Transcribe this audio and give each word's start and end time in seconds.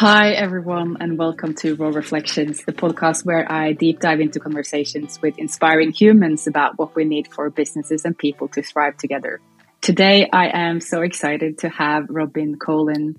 Hi, 0.00 0.30
everyone, 0.30 0.96
and 0.98 1.18
welcome 1.18 1.52
to 1.56 1.76
Raw 1.76 1.88
Reflections, 1.88 2.64
the 2.64 2.72
podcast 2.72 3.26
where 3.26 3.44
I 3.52 3.74
deep 3.74 4.00
dive 4.00 4.20
into 4.20 4.40
conversations 4.40 5.20
with 5.20 5.38
inspiring 5.38 5.92
humans 5.92 6.46
about 6.46 6.78
what 6.78 6.96
we 6.96 7.04
need 7.04 7.30
for 7.30 7.50
businesses 7.50 8.06
and 8.06 8.16
people 8.16 8.48
to 8.48 8.62
thrive 8.62 8.96
together. 8.96 9.42
Today, 9.82 10.26
I 10.32 10.58
am 10.58 10.80
so 10.80 11.02
excited 11.02 11.58
to 11.58 11.68
have 11.68 12.06
Robin 12.08 12.56
Coghlan 12.58 13.16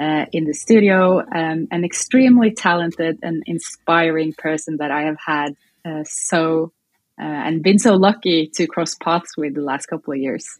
uh, 0.00 0.26
in 0.32 0.46
the 0.46 0.52
studio, 0.52 1.20
um, 1.20 1.68
an 1.70 1.84
extremely 1.84 2.50
talented 2.50 3.20
and 3.22 3.44
inspiring 3.46 4.32
person 4.32 4.78
that 4.78 4.90
I 4.90 5.02
have 5.02 5.18
had 5.24 5.54
uh, 5.84 6.02
so 6.02 6.72
uh, 7.20 7.22
and 7.22 7.62
been 7.62 7.78
so 7.78 7.94
lucky 7.94 8.50
to 8.56 8.66
cross 8.66 8.96
paths 8.96 9.36
with 9.36 9.54
the 9.54 9.62
last 9.62 9.86
couple 9.86 10.12
of 10.12 10.18
years. 10.18 10.58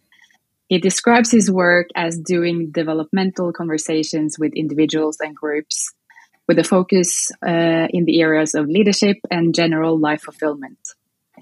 He 0.69 0.79
describes 0.79 1.31
his 1.31 1.51
work 1.51 1.89
as 1.95 2.19
doing 2.19 2.71
developmental 2.73 3.53
conversations 3.53 4.37
with 4.39 4.53
individuals 4.55 5.19
and 5.21 5.35
groups 5.35 5.93
with 6.49 6.59
a 6.59 6.65
focus 6.65 7.31
uh, 7.47 7.87
in 7.91 8.05
the 8.05 8.21
areas 8.21 8.55
of 8.55 8.67
leadership 8.67 9.17
and 9.31 9.55
general 9.55 9.99
life 9.99 10.23
fulfillment. 10.23 10.79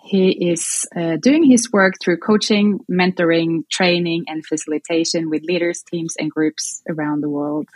He 0.03 0.51
is 0.51 0.87
uh, 0.95 1.17
doing 1.17 1.45
his 1.45 1.73
work 1.73 1.95
through 2.03 2.19
coaching, 2.19 2.81
mentoring, 2.91 3.69
training, 3.71 4.25
and 4.29 4.45
facilitation 4.45 5.31
with 5.31 5.43
leaders, 5.45 5.83
teams, 5.83 6.15
and 6.19 6.31
groups 6.31 6.83
around 6.89 7.23
the 7.23 7.31
world. 7.31 7.69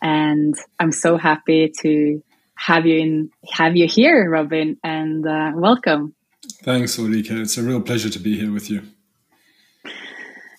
And 0.00 0.54
I'm 0.78 0.92
so 0.92 1.18
happy 1.18 1.72
to 1.80 2.22
have 2.56 2.86
you 2.86 2.98
in, 2.98 3.30
have 3.52 3.76
you 3.76 3.86
here, 3.86 4.30
Robin, 4.30 4.78
and 4.82 5.26
uh, 5.26 5.52
welcome. 5.54 6.14
Thanks, 6.62 6.98
Ulrika. 6.98 7.40
It's 7.40 7.58
a 7.58 7.62
real 7.62 7.80
pleasure 7.82 8.10
to 8.10 8.18
be 8.18 8.38
here 8.38 8.52
with 8.52 8.70
you. 8.70 8.82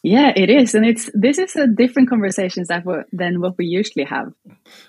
Yeah, 0.05 0.31
it 0.35 0.51
is, 0.51 0.75
and 0.75 0.85
it's 0.85 1.09
this 1.15 1.39
is 1.39 1.55
a 1.55 1.65
different 1.65 2.09
conversation 2.09 2.63
than 3.11 3.41
what 3.41 3.57
we 3.57 3.65
usually 3.65 4.05
have. 4.05 4.33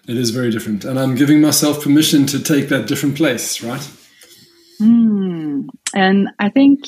It 0.06 0.14
is 0.18 0.28
very 0.28 0.50
different, 0.50 0.84
and 0.84 0.98
I'm 0.98 1.14
giving 1.14 1.40
myself 1.40 1.82
permission 1.82 2.26
to 2.26 2.38
take 2.38 2.68
that 2.68 2.86
different 2.86 3.16
place, 3.16 3.62
right? 3.62 3.80
Mm. 4.78 5.68
And 5.94 6.28
I 6.38 6.50
think 6.50 6.80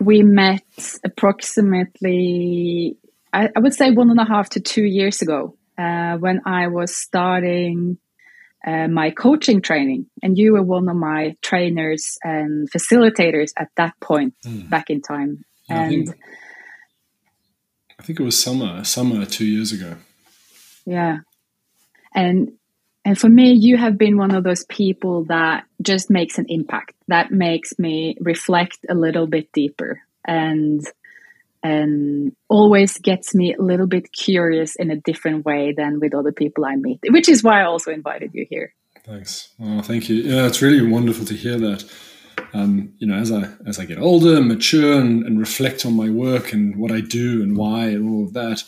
we 0.00 0.22
met 0.22 0.62
approximately, 1.04 2.96
I, 3.32 3.48
I, 3.56 3.58
would 3.58 3.74
say, 3.74 3.90
one 3.90 4.10
and 4.10 4.20
a 4.20 4.24
half 4.24 4.50
to 4.50 4.60
two 4.60 4.84
years 4.84 5.20
ago 5.20 5.56
uh, 5.76 6.16
when 6.16 6.42
I 6.46 6.68
was 6.68 6.94
starting 6.94 7.98
uh, 8.64 8.86
my 8.86 9.10
coaching 9.10 9.62
training, 9.62 10.06
and 10.22 10.38
you 10.38 10.52
were 10.52 10.62
one 10.62 10.88
of 10.88 10.94
my 10.94 11.34
trainers 11.42 12.18
and 12.22 12.70
facilitators 12.70 13.50
at 13.56 13.70
that 13.74 13.98
point 13.98 14.34
mm. 14.46 14.70
back 14.70 14.90
in 14.90 15.02
time, 15.02 15.44
and. 15.68 16.14
I 17.98 18.02
think 18.02 18.20
it 18.20 18.24
was 18.24 18.40
summer, 18.42 18.84
summer 18.84 19.26
two 19.26 19.46
years 19.46 19.72
ago. 19.72 19.96
Yeah, 20.86 21.18
and 22.14 22.52
and 23.04 23.18
for 23.18 23.28
me, 23.28 23.52
you 23.52 23.76
have 23.76 23.96
been 23.96 24.16
one 24.16 24.34
of 24.34 24.44
those 24.44 24.64
people 24.66 25.24
that 25.24 25.64
just 25.82 26.10
makes 26.10 26.38
an 26.38 26.46
impact. 26.48 26.94
That 27.08 27.30
makes 27.30 27.78
me 27.78 28.16
reflect 28.20 28.78
a 28.88 28.94
little 28.94 29.26
bit 29.26 29.50
deeper, 29.52 30.00
and 30.26 30.86
and 31.62 32.36
always 32.48 32.98
gets 32.98 33.34
me 33.34 33.54
a 33.54 33.62
little 33.62 33.86
bit 33.86 34.12
curious 34.12 34.76
in 34.76 34.90
a 34.90 34.96
different 34.96 35.44
way 35.44 35.72
than 35.76 36.00
with 36.00 36.14
other 36.14 36.32
people 36.32 36.64
I 36.64 36.76
meet. 36.76 37.00
Which 37.08 37.28
is 37.28 37.42
why 37.42 37.62
I 37.62 37.64
also 37.64 37.90
invited 37.90 38.30
you 38.34 38.46
here. 38.48 38.74
Thanks. 39.04 39.48
Oh, 39.60 39.80
thank 39.82 40.08
you. 40.08 40.16
Yeah, 40.16 40.46
it's 40.46 40.62
really 40.62 40.86
wonderful 40.86 41.24
to 41.26 41.34
hear 41.34 41.58
that 41.58 41.84
um, 42.52 42.92
you 42.98 43.06
know, 43.06 43.14
as 43.14 43.30
I 43.30 43.48
as 43.66 43.78
I 43.78 43.84
get 43.84 43.98
older, 43.98 44.40
mature, 44.40 44.98
and, 44.98 45.24
and, 45.24 45.38
reflect 45.38 45.84
on 45.84 45.94
my 45.94 46.08
work 46.08 46.52
and 46.52 46.76
what 46.76 46.90
I 46.90 47.00
do 47.00 47.42
and 47.42 47.56
why 47.56 47.86
and 47.86 48.08
all 48.08 48.24
of 48.24 48.32
that, 48.32 48.64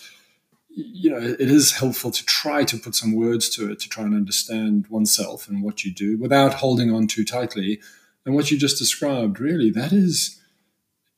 you 0.69 1.11
know, 1.11 1.19
it 1.19 1.51
is 1.51 1.73
helpful 1.73 2.11
to 2.11 2.25
try 2.25 2.65
to 2.65 2.79
put 2.79 2.95
some 2.95 3.15
words 3.15 3.49
to 3.51 3.71
it 3.71 3.81
to 3.81 3.89
try 3.89 4.05
and 4.05 4.15
understand 4.15 4.87
oneself 4.89 5.49
and 5.49 5.63
what 5.63 5.85
you 5.85 5.93
do 5.93 6.19
without 6.19 6.55
holding 6.55 6.93
on 6.93 7.07
too 7.07 7.25
tightly. 7.25 7.81
And 8.27 8.35
what 8.35 8.51
you 8.51 8.59
just 8.59 8.79
described, 8.79 9.41
really, 9.41 9.71
that 9.71 9.93
is, 9.93 10.39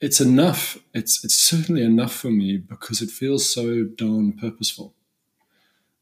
it's 0.00 0.20
enough. 0.20 0.78
It's 0.94 1.24
it's 1.24 1.34
certainly 1.34 1.82
enough 1.82 2.12
for 2.12 2.30
me 2.30 2.56
because 2.56 3.02
it 3.02 3.10
feels 3.10 3.52
so 3.52 3.84
darn 3.84 4.32
purposeful. 4.34 4.94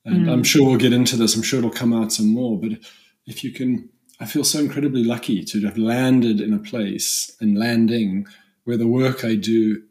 And 0.05 0.27
mm. 0.27 0.33
I'm 0.33 0.43
sure 0.43 0.67
we'll 0.67 0.79
get 0.79 0.93
into 0.93 1.17
this. 1.17 1.37
I'm 1.37 1.43
sure 1.43 1.59
it'll 1.59 1.71
come 1.71 1.93
out 1.93 2.13
some 2.13 2.29
more. 2.29 2.59
But 2.59 2.73
if 3.27 3.45
you 3.45 3.51
can 3.51 3.91
I 4.21 4.27
feel 4.27 4.45
so 4.45 4.59
incredibly 4.59 5.03
lucky 5.03 5.43
to 5.45 5.61
have 5.63 5.79
landed 5.79 6.41
in 6.41 6.53
a 6.53 6.59
place 6.59 7.35
and 7.41 7.59
landing 7.59 8.27
where 8.65 8.77
the 8.77 8.87
work 8.87 9.25
I 9.25 9.35
do, 9.35 9.83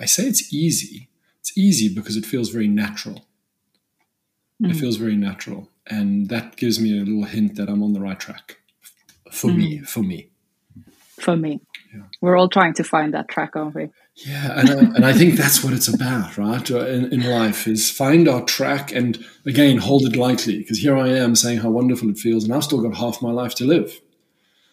I 0.00 0.06
say 0.06 0.24
it's 0.24 0.54
easy. 0.54 1.08
It's 1.40 1.58
easy 1.58 1.92
because 1.92 2.16
it 2.16 2.24
feels 2.24 2.50
very 2.50 2.68
natural. 2.68 3.26
Mm. 4.62 4.70
It 4.70 4.76
feels 4.76 4.96
very 4.96 5.16
natural. 5.16 5.68
And 5.88 6.28
that 6.28 6.56
gives 6.56 6.78
me 6.78 6.96
a 6.96 7.04
little 7.04 7.24
hint 7.24 7.56
that 7.56 7.68
I'm 7.68 7.82
on 7.82 7.92
the 7.92 8.00
right 8.00 8.18
track 8.18 8.58
for 9.32 9.50
mm. 9.50 9.56
me, 9.56 9.78
for 9.80 10.02
me. 10.02 10.28
For 11.18 11.36
me. 11.36 11.60
Yeah. 11.92 12.02
We're 12.20 12.36
all 12.36 12.48
trying 12.48 12.74
to 12.74 12.84
find 12.84 13.12
that 13.12 13.28
track, 13.28 13.54
aren't 13.54 13.74
we? 13.74 13.90
Yeah, 14.14 14.58
and 14.58 14.70
I, 14.70 14.74
and 14.74 15.04
I 15.06 15.12
think 15.12 15.36
that's 15.36 15.62
what 15.62 15.72
it's 15.72 15.88
about, 15.88 16.38
right? 16.38 16.70
Uh, 16.70 16.86
in, 16.86 17.12
in 17.12 17.22
life 17.22 17.66
is 17.66 17.90
find 17.90 18.28
our 18.28 18.42
track 18.42 18.92
and 18.92 19.22
again 19.46 19.78
hold 19.78 20.02
it 20.04 20.16
lightly 20.16 20.58
because 20.58 20.78
here 20.78 20.96
I 20.96 21.08
am 21.08 21.34
saying 21.34 21.58
how 21.58 21.70
wonderful 21.70 22.08
it 22.10 22.18
feels, 22.18 22.44
and 22.44 22.54
I've 22.54 22.64
still 22.64 22.80
got 22.80 22.96
half 22.96 23.20
my 23.20 23.30
life 23.30 23.54
to 23.56 23.64
live. 23.64 24.00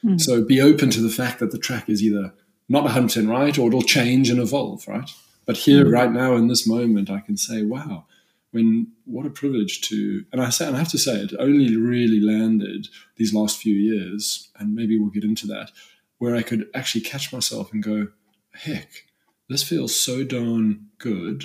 Mm. 0.03 0.19
So 0.19 0.43
be 0.43 0.61
open 0.61 0.89
to 0.91 1.01
the 1.01 1.09
fact 1.09 1.39
that 1.39 1.51
the 1.51 1.57
track 1.57 1.89
is 1.89 2.01
either 2.03 2.33
not 2.69 2.85
100% 2.85 3.29
right 3.29 3.57
or 3.57 3.67
it'll 3.67 3.81
change 3.81 4.29
and 4.29 4.39
evolve, 4.39 4.87
right? 4.87 5.09
But 5.45 5.57
here, 5.57 5.85
mm. 5.85 5.91
right 5.91 6.11
now, 6.11 6.35
in 6.35 6.47
this 6.47 6.67
moment, 6.67 7.09
I 7.09 7.19
can 7.19 7.35
say, 7.35 7.63
wow, 7.63 8.05
when 8.51 8.91
what 9.05 9.25
a 9.25 9.31
privilege 9.31 9.81
to, 9.89 10.23
and 10.31 10.41
I 10.41 10.49
say, 10.49 10.67
and 10.67 10.75
I 10.75 10.79
have 10.79 10.89
to 10.89 10.97
say, 10.97 11.15
it 11.15 11.33
only 11.39 11.75
really 11.75 12.19
landed 12.19 12.87
these 13.15 13.33
last 13.33 13.57
few 13.57 13.73
years, 13.73 14.49
and 14.59 14.75
maybe 14.75 14.97
we'll 14.97 15.09
get 15.09 15.23
into 15.23 15.47
that, 15.47 15.71
where 16.19 16.35
I 16.35 16.43
could 16.43 16.69
actually 16.75 17.01
catch 17.01 17.33
myself 17.33 17.73
and 17.73 17.81
go, 17.81 18.09
heck, 18.53 19.05
this 19.49 19.63
feels 19.63 19.95
so 19.95 20.23
darn 20.23 20.87
good 20.99 21.43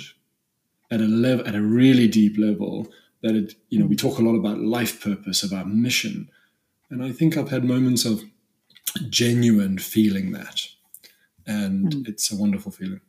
at 0.91 1.01
a 1.01 1.05
level 1.05 1.47
at 1.47 1.55
a 1.55 1.61
really 1.61 2.07
deep 2.07 2.37
level 2.37 2.87
that 3.23 3.35
it 3.35 3.55
you 3.69 3.79
know 3.79 3.87
we 3.87 3.95
talk 3.95 4.19
a 4.19 4.21
lot 4.21 4.35
about 4.35 4.59
life 4.59 5.01
purpose 5.01 5.41
about 5.43 5.67
mission. 5.67 6.29
And 6.91 7.03
i 7.03 7.11
think 7.11 7.35
i've 7.35 7.49
had 7.49 7.63
moments 7.63 8.05
of 8.05 8.23
genuine 9.09 9.79
feeling 9.79 10.31
that. 10.33 10.67
And 11.47 11.91
mm. 11.91 12.07
it's 12.07 12.31
a 12.31 12.35
wonderful 12.35 12.71
feeling. 12.71 13.01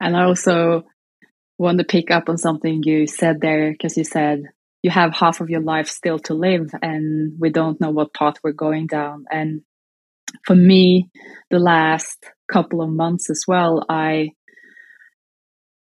And 0.00 0.16
i 0.16 0.24
also 0.24 0.86
want 1.58 1.78
to 1.78 1.84
pick 1.84 2.10
up 2.10 2.30
on 2.30 2.38
something 2.38 2.82
you 2.84 3.06
said 3.06 3.42
there 3.42 3.72
because 3.72 3.98
you 3.98 4.04
said 4.04 4.44
you 4.82 4.90
have 4.90 5.12
half 5.12 5.42
of 5.42 5.50
your 5.50 5.60
life 5.60 5.88
still 5.88 6.18
to 6.18 6.32
live 6.32 6.70
and 6.80 7.38
we 7.38 7.50
don't 7.50 7.80
know 7.82 7.90
what 7.90 8.14
path 8.14 8.36
we're 8.42 8.52
going 8.52 8.86
down. 8.86 9.26
And 9.30 9.60
for 10.46 10.54
me 10.54 11.08
the 11.50 11.58
last 11.58 12.24
couple 12.50 12.82
of 12.82 12.90
months 12.90 13.30
as 13.30 13.44
well, 13.46 13.84
I, 13.88 14.30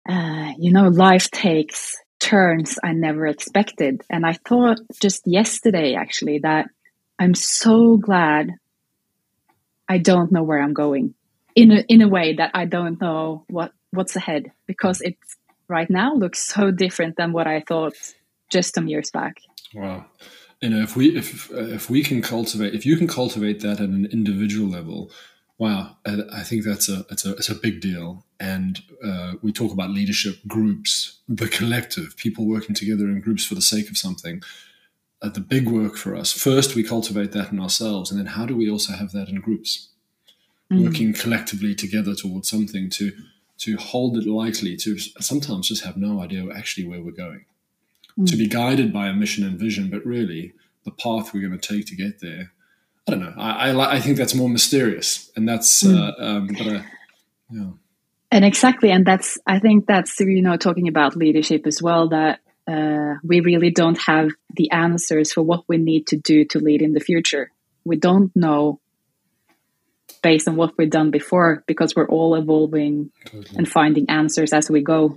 uh, 0.08 0.52
you 0.58 0.72
know, 0.72 0.88
life 0.88 1.30
takes 1.30 1.96
turns 2.20 2.78
I 2.82 2.92
never 2.92 3.26
expected. 3.26 4.02
And 4.10 4.26
I 4.26 4.34
thought 4.46 4.78
just 5.00 5.22
yesterday, 5.26 5.94
actually, 5.94 6.40
that 6.40 6.68
I'm 7.18 7.34
so 7.34 7.96
glad 7.96 8.50
I 9.88 9.98
don't 9.98 10.30
know 10.30 10.42
where 10.42 10.62
I'm 10.62 10.74
going 10.74 11.14
in 11.54 11.72
a, 11.72 11.84
in 11.88 12.02
a 12.02 12.08
way 12.08 12.34
that 12.36 12.52
I 12.54 12.66
don't 12.66 13.00
know 13.00 13.44
what, 13.48 13.72
what's 13.90 14.14
ahead 14.14 14.52
because 14.66 15.00
it 15.00 15.16
right 15.68 15.90
now 15.90 16.14
looks 16.14 16.46
so 16.46 16.70
different 16.70 17.16
than 17.16 17.32
what 17.32 17.46
I 17.46 17.62
thought 17.66 17.94
just 18.50 18.74
some 18.74 18.86
years 18.86 19.10
back. 19.10 19.36
Wow. 19.74 20.06
You 20.60 20.70
know, 20.70 20.82
if 20.82 20.96
we 20.96 21.16
if 21.16 21.50
if 21.50 21.88
we 21.88 22.02
can 22.02 22.20
cultivate, 22.22 22.74
if 22.74 22.84
you 22.84 22.96
can 22.96 23.08
cultivate 23.08 23.60
that 23.60 23.80
at 23.80 23.88
an 23.88 24.06
individual 24.06 24.68
level, 24.68 25.10
Wow, 25.60 25.98
I 26.06 26.42
think 26.42 26.64
that's 26.64 26.88
a 26.88 27.04
it's 27.10 27.26
a 27.26 27.32
it's 27.32 27.50
a 27.50 27.54
big 27.54 27.82
deal, 27.82 28.24
and 28.40 28.80
uh, 29.04 29.34
we 29.42 29.52
talk 29.52 29.74
about 29.74 29.90
leadership 29.90 30.36
groups, 30.48 31.18
the 31.28 31.48
collective, 31.48 32.16
people 32.16 32.46
working 32.46 32.74
together 32.74 33.04
in 33.04 33.20
groups 33.20 33.44
for 33.44 33.54
the 33.54 33.60
sake 33.60 33.90
of 33.90 33.98
something. 33.98 34.42
Uh, 35.20 35.28
the 35.28 35.40
big 35.40 35.68
work 35.68 35.98
for 35.98 36.16
us 36.16 36.32
first, 36.32 36.74
we 36.74 36.82
cultivate 36.82 37.32
that 37.32 37.52
in 37.52 37.60
ourselves, 37.60 38.10
and 38.10 38.18
then 38.18 38.28
how 38.28 38.46
do 38.46 38.56
we 38.56 38.70
also 38.70 38.94
have 38.94 39.12
that 39.12 39.28
in 39.28 39.38
groups, 39.38 39.90
mm. 40.72 40.82
working 40.82 41.12
collectively 41.12 41.74
together 41.74 42.14
towards 42.14 42.48
something 42.48 42.88
to 42.88 43.12
to 43.58 43.76
hold 43.76 44.16
it 44.16 44.26
lightly, 44.26 44.78
to 44.78 44.98
sometimes 45.20 45.68
just 45.68 45.84
have 45.84 45.98
no 45.98 46.22
idea 46.22 46.48
actually 46.54 46.88
where 46.88 47.02
we're 47.02 47.10
going, 47.10 47.44
mm. 48.18 48.28
to 48.28 48.36
be 48.36 48.46
guided 48.46 48.92
by 48.92 49.08
a 49.08 49.12
mission 49.12 49.44
and 49.44 49.58
vision, 49.58 49.90
but 49.90 50.04
really 50.04 50.52
the 50.84 50.90
path 50.90 51.34
we're 51.34 51.46
going 51.46 51.58
to 51.58 51.74
take 51.74 51.86
to 51.86 51.96
get 51.96 52.20
there 52.20 52.52
I 53.10 53.10
don't 53.10 53.20
know. 53.20 53.34
I, 53.36 53.70
I, 53.70 53.92
I 53.96 54.00
think 54.00 54.16
that's 54.16 54.34
more 54.34 54.48
mysterious, 54.48 55.30
and 55.34 55.48
that's 55.48 55.82
mm. 55.82 55.96
uh, 55.96 56.22
um, 56.22 56.46
but 56.46 56.66
uh, 56.66 56.82
yeah. 57.50 57.70
And 58.30 58.44
exactly, 58.44 58.90
and 58.90 59.04
that's 59.04 59.38
I 59.46 59.58
think 59.58 59.86
that's 59.86 60.20
you 60.20 60.42
know 60.42 60.56
talking 60.56 60.86
about 60.86 61.16
leadership 61.16 61.66
as 61.66 61.82
well 61.82 62.08
that 62.10 62.40
uh, 62.68 63.14
we 63.24 63.40
really 63.40 63.70
don't 63.70 63.98
have 64.02 64.30
the 64.54 64.70
answers 64.70 65.32
for 65.32 65.42
what 65.42 65.64
we 65.66 65.76
need 65.76 66.06
to 66.08 66.16
do 66.16 66.44
to 66.46 66.58
lead 66.58 66.82
in 66.82 66.92
the 66.92 67.00
future. 67.00 67.50
We 67.84 67.96
don't 67.96 68.34
know 68.36 68.80
based 70.22 70.46
on 70.46 70.56
what 70.56 70.76
we've 70.76 70.90
done 70.90 71.10
before 71.10 71.64
because 71.66 71.96
we're 71.96 72.08
all 72.08 72.34
evolving 72.34 73.10
totally. 73.24 73.56
and 73.56 73.68
finding 73.68 74.10
answers 74.10 74.52
as 74.52 74.70
we 74.70 74.82
go, 74.82 75.16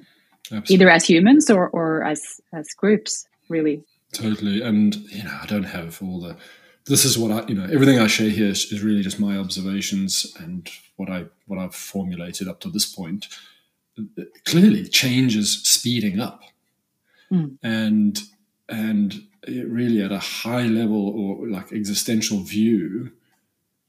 Absolutely. 0.52 0.74
either 0.74 0.90
as 0.90 1.06
humans 1.06 1.50
or 1.50 1.70
or 1.70 2.04
as 2.04 2.42
as 2.54 2.68
groups, 2.74 3.28
really. 3.50 3.84
Totally, 4.12 4.62
and 4.62 4.96
you 4.96 5.24
know, 5.24 5.38
I 5.42 5.46
don't 5.46 5.64
have 5.64 6.02
all 6.02 6.20
the. 6.20 6.38
This 6.86 7.06
is 7.06 7.18
what 7.18 7.32
I, 7.32 7.48
you 7.48 7.56
know, 7.56 7.64
everything 7.64 7.98
I 7.98 8.08
share 8.08 8.30
here 8.30 8.50
is, 8.50 8.72
is 8.72 8.84
really 8.84 9.02
just 9.02 9.20
my 9.20 9.38
observations 9.38 10.36
and 10.38 10.70
what 10.98 11.10
I 11.10 11.26
what 11.48 11.60
I've 11.60 11.76
formulated 11.76 12.48
up 12.48 12.60
to 12.62 12.70
this 12.70 12.86
point. 12.86 13.28
Clearly, 14.46 14.88
change 14.88 15.36
is 15.36 15.62
speeding 15.64 16.20
up, 16.20 16.42
mm. 17.32 17.58
and 17.64 18.20
and 18.68 19.24
really 19.48 20.02
at 20.02 20.12
a 20.12 20.20
high 20.20 20.66
level 20.66 21.10
or 21.10 21.48
like 21.48 21.72
existential 21.72 22.40
view. 22.40 23.12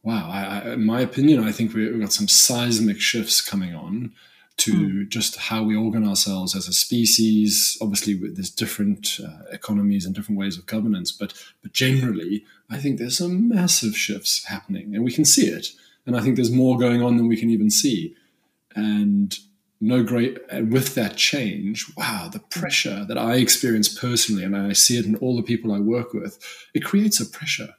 Wow, 0.03 0.31
I, 0.31 0.45
I, 0.45 0.73
in 0.75 0.85
my 0.85 1.01
opinion, 1.01 1.43
I 1.43 1.51
think 1.51 1.75
we, 1.75 1.91
we've 1.91 2.01
got 2.01 2.13
some 2.13 2.29
seismic 2.29 3.01
shifts 3.01 3.41
coming 3.41 3.75
on 3.75 4.13
to 4.57 4.73
mm. 4.73 5.09
just 5.09 5.37
how 5.37 5.63
we 5.63 5.75
organize 5.75 6.09
ourselves 6.09 6.55
as 6.55 6.69
a 6.69 6.73
species. 6.73 7.77
Obviously, 7.81 8.15
there's 8.15 8.51
different 8.51 9.19
uh, 9.25 9.45
economies 9.51 10.07
and 10.07 10.15
different 10.15 10.39
ways 10.39 10.57
of 10.57 10.67
governance, 10.67 11.11
but 11.13 11.35
but 11.63 11.73
generally, 11.73 12.45
I 12.71 12.79
think 12.79 12.99
there's 12.99 13.19
some 13.19 13.49
massive 13.49 13.97
shifts 13.97 14.45
happening, 14.45 14.95
and 14.95 15.05
we 15.05 15.13
can 15.13 15.25
see 15.25 15.47
it. 15.47 15.69
And 16.07 16.17
I 16.17 16.21
think 16.21 16.37
there's 16.37 16.51
more 16.51 16.79
going 16.79 17.03
on 17.03 17.17
than 17.17 17.29
we 17.29 17.37
can 17.37 17.51
even 17.51 17.71
see. 17.71 18.15
And 18.77 19.37
no 19.81 20.03
great, 20.03 20.39
and 20.51 20.73
with 20.73 20.95
that 20.95 21.17
change, 21.17 21.87
wow, 21.97 22.29
the 22.33 22.41
pressure 22.41 23.05
that 23.07 23.19
I 23.19 23.37
experience 23.37 23.89
personally, 23.89 24.45
and 24.45 24.57
I 24.57 24.73
see 24.73 24.99
it 24.99 25.07
in 25.07 25.17
all 25.17 25.37
the 25.37 25.43
people 25.43 25.73
I 25.73 25.79
work 25.79 26.13
with, 26.13 26.39
it 26.75 26.85
creates 26.85 27.21
a 27.21 27.27
pressure 27.27 27.75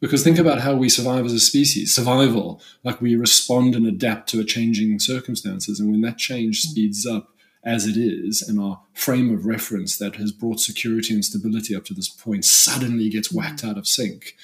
because 0.00 0.24
think 0.24 0.38
about 0.38 0.60
how 0.60 0.74
we 0.74 0.88
survive 0.88 1.26
as 1.26 1.32
a 1.32 1.40
species 1.40 1.94
survival, 1.94 2.60
like 2.82 3.00
we 3.00 3.14
respond 3.16 3.76
and 3.76 3.86
adapt 3.86 4.28
to 4.30 4.40
a 4.40 4.44
changing 4.44 4.98
circumstances. 4.98 5.78
And 5.78 5.90
when 5.90 6.00
that 6.02 6.18
change 6.18 6.62
speeds 6.62 7.06
up, 7.06 7.34
as 7.62 7.86
it 7.86 7.96
is, 7.96 8.40
and 8.40 8.58
our 8.58 8.80
frame 8.94 9.32
of 9.34 9.44
reference 9.44 9.98
that 9.98 10.16
has 10.16 10.32
brought 10.32 10.60
security 10.60 11.12
and 11.12 11.24
stability 11.24 11.76
up 11.76 11.84
to 11.84 11.94
this 11.94 12.08
point 12.08 12.44
suddenly 12.44 13.10
gets 13.10 13.30
whacked 13.30 13.62
out 13.62 13.76
of 13.76 13.86
sync, 13.86 14.34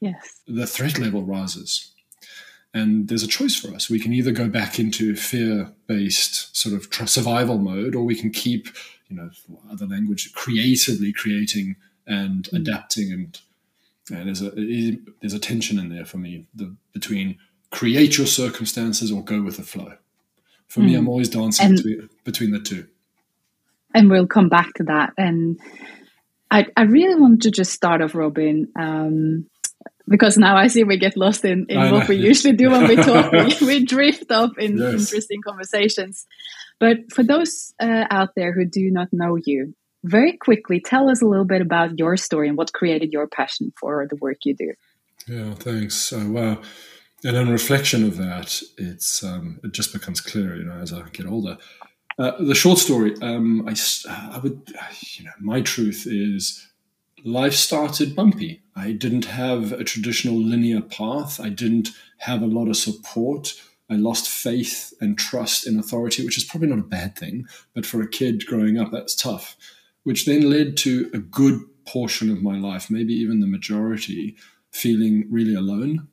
yes. 0.00 0.40
the 0.46 0.66
threat 0.66 0.98
level 0.98 1.22
rises. 1.22 1.92
And 2.74 3.08
there's 3.08 3.22
a 3.22 3.28
choice 3.28 3.56
for 3.56 3.74
us. 3.74 3.88
We 3.88 3.98
can 3.98 4.12
either 4.12 4.32
go 4.32 4.48
back 4.48 4.78
into 4.78 5.16
fear 5.16 5.72
based 5.86 6.54
sort 6.54 6.74
of 6.74 7.08
survival 7.08 7.56
mode, 7.56 7.94
or 7.94 8.04
we 8.04 8.14
can 8.14 8.30
keep, 8.30 8.68
you 9.08 9.16
know, 9.16 9.30
other 9.72 9.86
language, 9.86 10.34
creatively 10.34 11.12
creating 11.14 11.76
and 12.06 12.44
mm. 12.44 12.58
adapting 12.58 13.10
and 13.10 13.40
yeah, 14.10 14.24
there's 14.24 14.42
a 14.42 14.50
there's 15.20 15.34
a 15.34 15.38
tension 15.38 15.78
in 15.78 15.88
there 15.88 16.04
for 16.04 16.18
me 16.18 16.46
the, 16.54 16.74
between 16.92 17.38
create 17.70 18.16
your 18.16 18.26
circumstances 18.26 19.12
or 19.12 19.22
go 19.22 19.42
with 19.42 19.56
the 19.56 19.62
flow. 19.62 19.94
For 20.68 20.80
mm. 20.80 20.84
me, 20.86 20.92
hmm. 20.92 20.98
I'm 21.00 21.08
always 21.08 21.28
dancing 21.28 21.66
and, 21.66 21.76
between, 21.76 22.08
between 22.24 22.50
the 22.50 22.60
two. 22.60 22.86
And 23.94 24.10
we'll 24.10 24.26
come 24.26 24.48
back 24.48 24.72
to 24.74 24.84
that. 24.84 25.12
And 25.16 25.58
I, 26.50 26.66
I 26.76 26.82
really 26.82 27.20
want 27.20 27.42
to 27.42 27.50
just 27.50 27.72
start 27.72 28.02
off, 28.02 28.14
Robin, 28.14 28.68
um, 28.76 29.46
because 30.06 30.38
now 30.38 30.56
I 30.56 30.68
see 30.68 30.84
we 30.84 30.98
get 30.98 31.16
lost 31.16 31.44
in, 31.44 31.66
in 31.68 31.78
what 31.90 32.00
know. 32.00 32.06
we 32.08 32.16
usually 32.16 32.54
do 32.54 32.70
when 32.70 32.86
we 32.86 32.96
talk. 33.02 33.32
we, 33.32 33.56
we 33.66 33.84
drift 33.84 34.30
off 34.30 34.56
in 34.58 34.78
yes. 34.78 35.00
interesting 35.00 35.40
conversations. 35.42 36.26
But 36.78 37.12
for 37.12 37.22
those 37.22 37.74
uh, 37.80 38.04
out 38.10 38.34
there 38.36 38.52
who 38.52 38.64
do 38.64 38.90
not 38.90 39.08
know 39.12 39.36
you, 39.36 39.74
very 40.08 40.36
quickly, 40.36 40.80
tell 40.80 41.08
us 41.08 41.22
a 41.22 41.26
little 41.26 41.44
bit 41.44 41.60
about 41.60 41.98
your 41.98 42.16
story 42.16 42.48
and 42.48 42.56
what 42.56 42.72
created 42.72 43.12
your 43.12 43.26
passion 43.26 43.72
for 43.78 44.06
the 44.08 44.16
work 44.16 44.38
you 44.44 44.54
do. 44.54 44.72
Yeah, 45.26 45.54
thanks. 45.54 46.12
Uh, 46.12 46.24
wow. 46.28 46.62
And 47.24 47.36
in 47.36 47.50
reflection 47.50 48.04
of 48.04 48.16
that, 48.16 48.62
it's 48.76 49.22
um, 49.22 49.60
it 49.64 49.72
just 49.72 49.92
becomes 49.92 50.20
clearer, 50.20 50.56
you 50.56 50.64
know, 50.64 50.78
as 50.80 50.92
I 50.92 51.02
get 51.12 51.26
older. 51.26 51.58
Uh, 52.18 52.32
the 52.42 52.54
short 52.54 52.78
story, 52.78 53.14
um, 53.22 53.68
I, 53.68 53.76
I 54.08 54.38
would, 54.38 54.72
you 55.16 55.24
know, 55.24 55.32
my 55.40 55.60
truth 55.60 56.06
is 56.06 56.66
life 57.24 57.54
started 57.54 58.16
bumpy. 58.16 58.62
I 58.74 58.92
didn't 58.92 59.26
have 59.26 59.72
a 59.72 59.84
traditional 59.84 60.36
linear 60.36 60.80
path. 60.80 61.40
I 61.40 61.48
didn't 61.48 61.90
have 62.18 62.42
a 62.42 62.46
lot 62.46 62.68
of 62.68 62.76
support. 62.76 63.54
I 63.90 63.94
lost 63.94 64.28
faith 64.28 64.92
and 65.00 65.18
trust 65.18 65.66
in 65.66 65.78
authority, 65.78 66.24
which 66.24 66.38
is 66.38 66.44
probably 66.44 66.68
not 66.68 66.78
a 66.78 66.82
bad 66.82 67.16
thing, 67.16 67.46
but 67.74 67.86
for 67.86 68.02
a 68.02 68.08
kid 68.08 68.46
growing 68.46 68.78
up, 68.78 68.90
that's 68.92 69.14
tough 69.14 69.56
which 70.08 70.24
then 70.24 70.48
led 70.48 70.74
to 70.74 71.10
a 71.12 71.18
good 71.18 71.60
portion 71.86 72.30
of 72.30 72.42
my 72.42 72.58
life, 72.58 72.90
maybe 72.90 73.12
even 73.12 73.40
the 73.40 73.46
majority, 73.46 74.34
feeling 74.70 75.26
really 75.30 75.54
alone. 75.54 76.08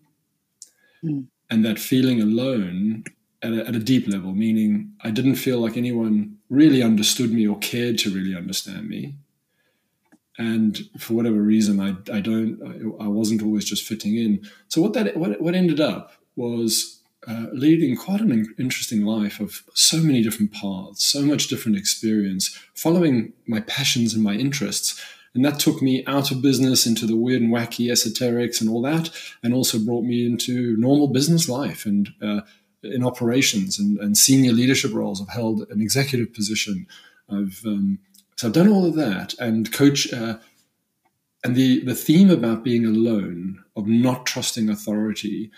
Mm. 1.01 1.27
And 1.50 1.63
that 1.63 1.80
feeling 1.80 2.21
alone 2.21 3.06
at 3.42 3.53
a, 3.53 3.65
at 3.65 3.74
a, 3.74 3.80
deep 3.80 4.06
level, 4.09 4.33
meaning 4.33 4.92
I 5.01 5.12
didn't 5.12 5.36
feel 5.36 5.59
like 5.59 5.77
anyone 5.77 6.36
really 6.50 6.83
understood 6.83 7.31
me 7.31 7.47
or 7.47 7.57
cared 7.59 7.97
to 8.00 8.13
really 8.13 8.36
understand 8.36 8.89
me. 8.89 9.15
And 10.38 10.77
for 11.00 11.13
whatever 11.13 11.42
reason, 11.42 11.80
I, 11.80 11.92
I 12.13 12.19
don't, 12.19 12.59
I, 13.00 13.06
I 13.06 13.07
wasn't 13.07 13.44
always 13.44 13.63
just 13.63 13.88
fitting 13.88 14.18
in. 14.18 14.45
So 14.68 14.81
what 14.81 14.92
that, 14.92 15.15
what, 15.15 15.39
what 15.39 15.56
ended 15.56 15.80
up 15.80 16.12
was 16.36 16.94
uh, 17.27 17.48
leading 17.51 17.95
quite 17.95 18.22
an 18.22 18.54
interesting 18.60 19.04
life 19.04 19.39
of 19.39 19.63
so 19.74 19.98
many 19.98 20.22
different 20.22 20.54
paths, 20.54 21.04
so 21.04 21.22
much 21.24 21.48
different 21.48 21.77
experience, 21.77 22.56
following 22.75 23.33
my 23.48 23.60
passions 23.62 24.13
and 24.13 24.24
my 24.24 24.33
interests. 24.33 25.01
And 25.33 25.44
that 25.44 25.60
took 25.60 25.81
me 25.81 26.06
out 26.06 26.31
of 26.31 26.42
business 26.42 26.86
into 26.86 27.06
the 27.06 27.16
weird 27.16 27.42
and 27.42 27.51
wacky 27.51 27.92
esoterics 27.92 28.62
and 28.62 28.69
all 28.69 28.81
that, 28.83 29.10
and 29.44 29.54
also 29.54 29.80
brought 29.80 30.04
me 30.04 30.25
into 30.25 30.77
normal 30.77 31.07
business 31.07 31.50
life 31.50 31.86
and 31.86 32.10
uh, 32.22 32.42
in 32.83 33.04
operations 33.04 33.80
and, 33.80 33.98
and, 34.00 34.16
senior 34.16 34.54
leadership 34.54 34.94
roles. 34.94 35.19
I've 35.19 35.30
held 35.30 35.66
an 35.71 35.81
executive 35.81 36.33
position. 36.33 36.86
I've 37.30 37.63
um, 37.66 38.00
so 38.38 38.48
I've 38.48 38.54
done 38.54 38.69
all 38.69 38.86
of 38.86 38.95
that 38.95 39.33
and 39.39 39.71
coach. 39.74 40.12
Uh, 40.13 40.38
and 41.44 41.56
the 41.56 41.83
the 41.83 41.95
theme 41.95 42.30
about 42.30 42.63
being 42.63 42.86
alone, 42.86 43.63
of 43.75 43.88
not 43.88 44.25
trusting 44.25 44.69
authority, 44.69 45.51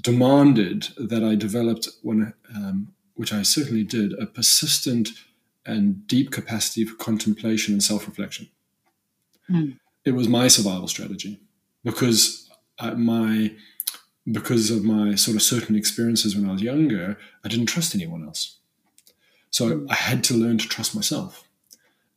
demanded 0.00 0.88
that 0.96 1.24
I 1.24 1.34
developed, 1.34 1.88
when, 2.02 2.34
um, 2.54 2.92
which 3.14 3.32
I 3.32 3.42
certainly 3.42 3.84
did, 3.84 4.12
a 4.14 4.26
persistent 4.26 5.10
and 5.64 6.06
deep 6.06 6.30
capacity 6.30 6.84
for 6.84 6.96
contemplation 6.96 7.74
and 7.74 7.82
self 7.82 8.06
reflection. 8.06 8.48
Mm. 9.50 9.78
It 10.04 10.12
was 10.12 10.28
my 10.28 10.48
survival 10.48 10.88
strategy 10.88 11.40
because 11.84 12.48
I, 12.78 12.90
my 12.92 13.52
because 14.30 14.70
of 14.70 14.84
my 14.84 15.14
sort 15.14 15.36
of 15.36 15.42
certain 15.42 15.76
experiences 15.76 16.34
when 16.34 16.48
I 16.48 16.52
was 16.52 16.62
younger, 16.62 17.16
I 17.44 17.48
didn't 17.48 17.66
trust 17.66 17.94
anyone 17.94 18.24
else. 18.24 18.58
So 19.50 19.70
mm. 19.70 19.86
I 19.90 19.94
had 19.94 20.24
to 20.24 20.34
learn 20.34 20.58
to 20.58 20.68
trust 20.68 20.94
myself. 20.94 21.44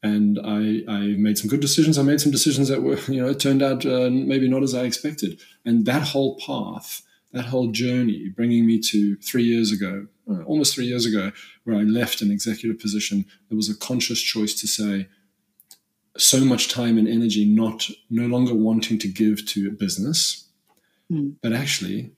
And 0.01 0.39
I, 0.44 0.84
I 0.88 1.00
made 1.18 1.38
some 1.38 1.50
good 1.50 1.60
decisions. 1.60 1.98
I 1.98 2.04
made 2.04 2.22
some 2.22 2.32
decisions 2.32 2.70
that 2.70 2.82
were, 2.82 2.98
you 3.08 3.22
know, 3.22 3.34
turned 3.34 3.62
out 3.62 3.86
uh, 3.86 4.10
maybe 4.10 4.48
not 4.48 4.63
as 4.63 4.74
I 4.74 4.84
expected. 4.84 5.39
And 5.65 5.86
that 5.86 6.10
whole 6.10 6.39
path 6.39 7.04
that 7.32 7.46
whole 7.46 7.68
journey 7.68 8.30
bringing 8.30 8.66
me 8.66 8.80
to 8.80 9.16
three 9.18 9.44
years 9.44 9.72
ago, 9.72 10.08
uh, 10.30 10.42
almost 10.44 10.74
three 10.74 10.86
years 10.86 11.06
ago, 11.06 11.32
where 11.64 11.78
I 11.78 11.82
left 11.82 12.22
an 12.22 12.32
executive 12.32 12.80
position, 12.80 13.26
there 13.50 13.56
was 13.56 13.70
a 13.70 13.78
conscious 13.78 14.22
choice 14.22 14.60
to 14.62 14.68
say, 14.68 15.08
so 16.18 16.44
much 16.44 16.68
time 16.68 16.98
and 16.98 17.08
energy 17.08 17.46
not 17.46 17.88
no 18.10 18.26
longer 18.26 18.54
wanting 18.54 19.00
to 19.00 19.08
give 19.08 19.46
to 19.48 19.68
a 19.68 19.72
business, 19.72 20.50
mm. 21.12 21.36
but 21.42 21.54
actually, 21.54 22.12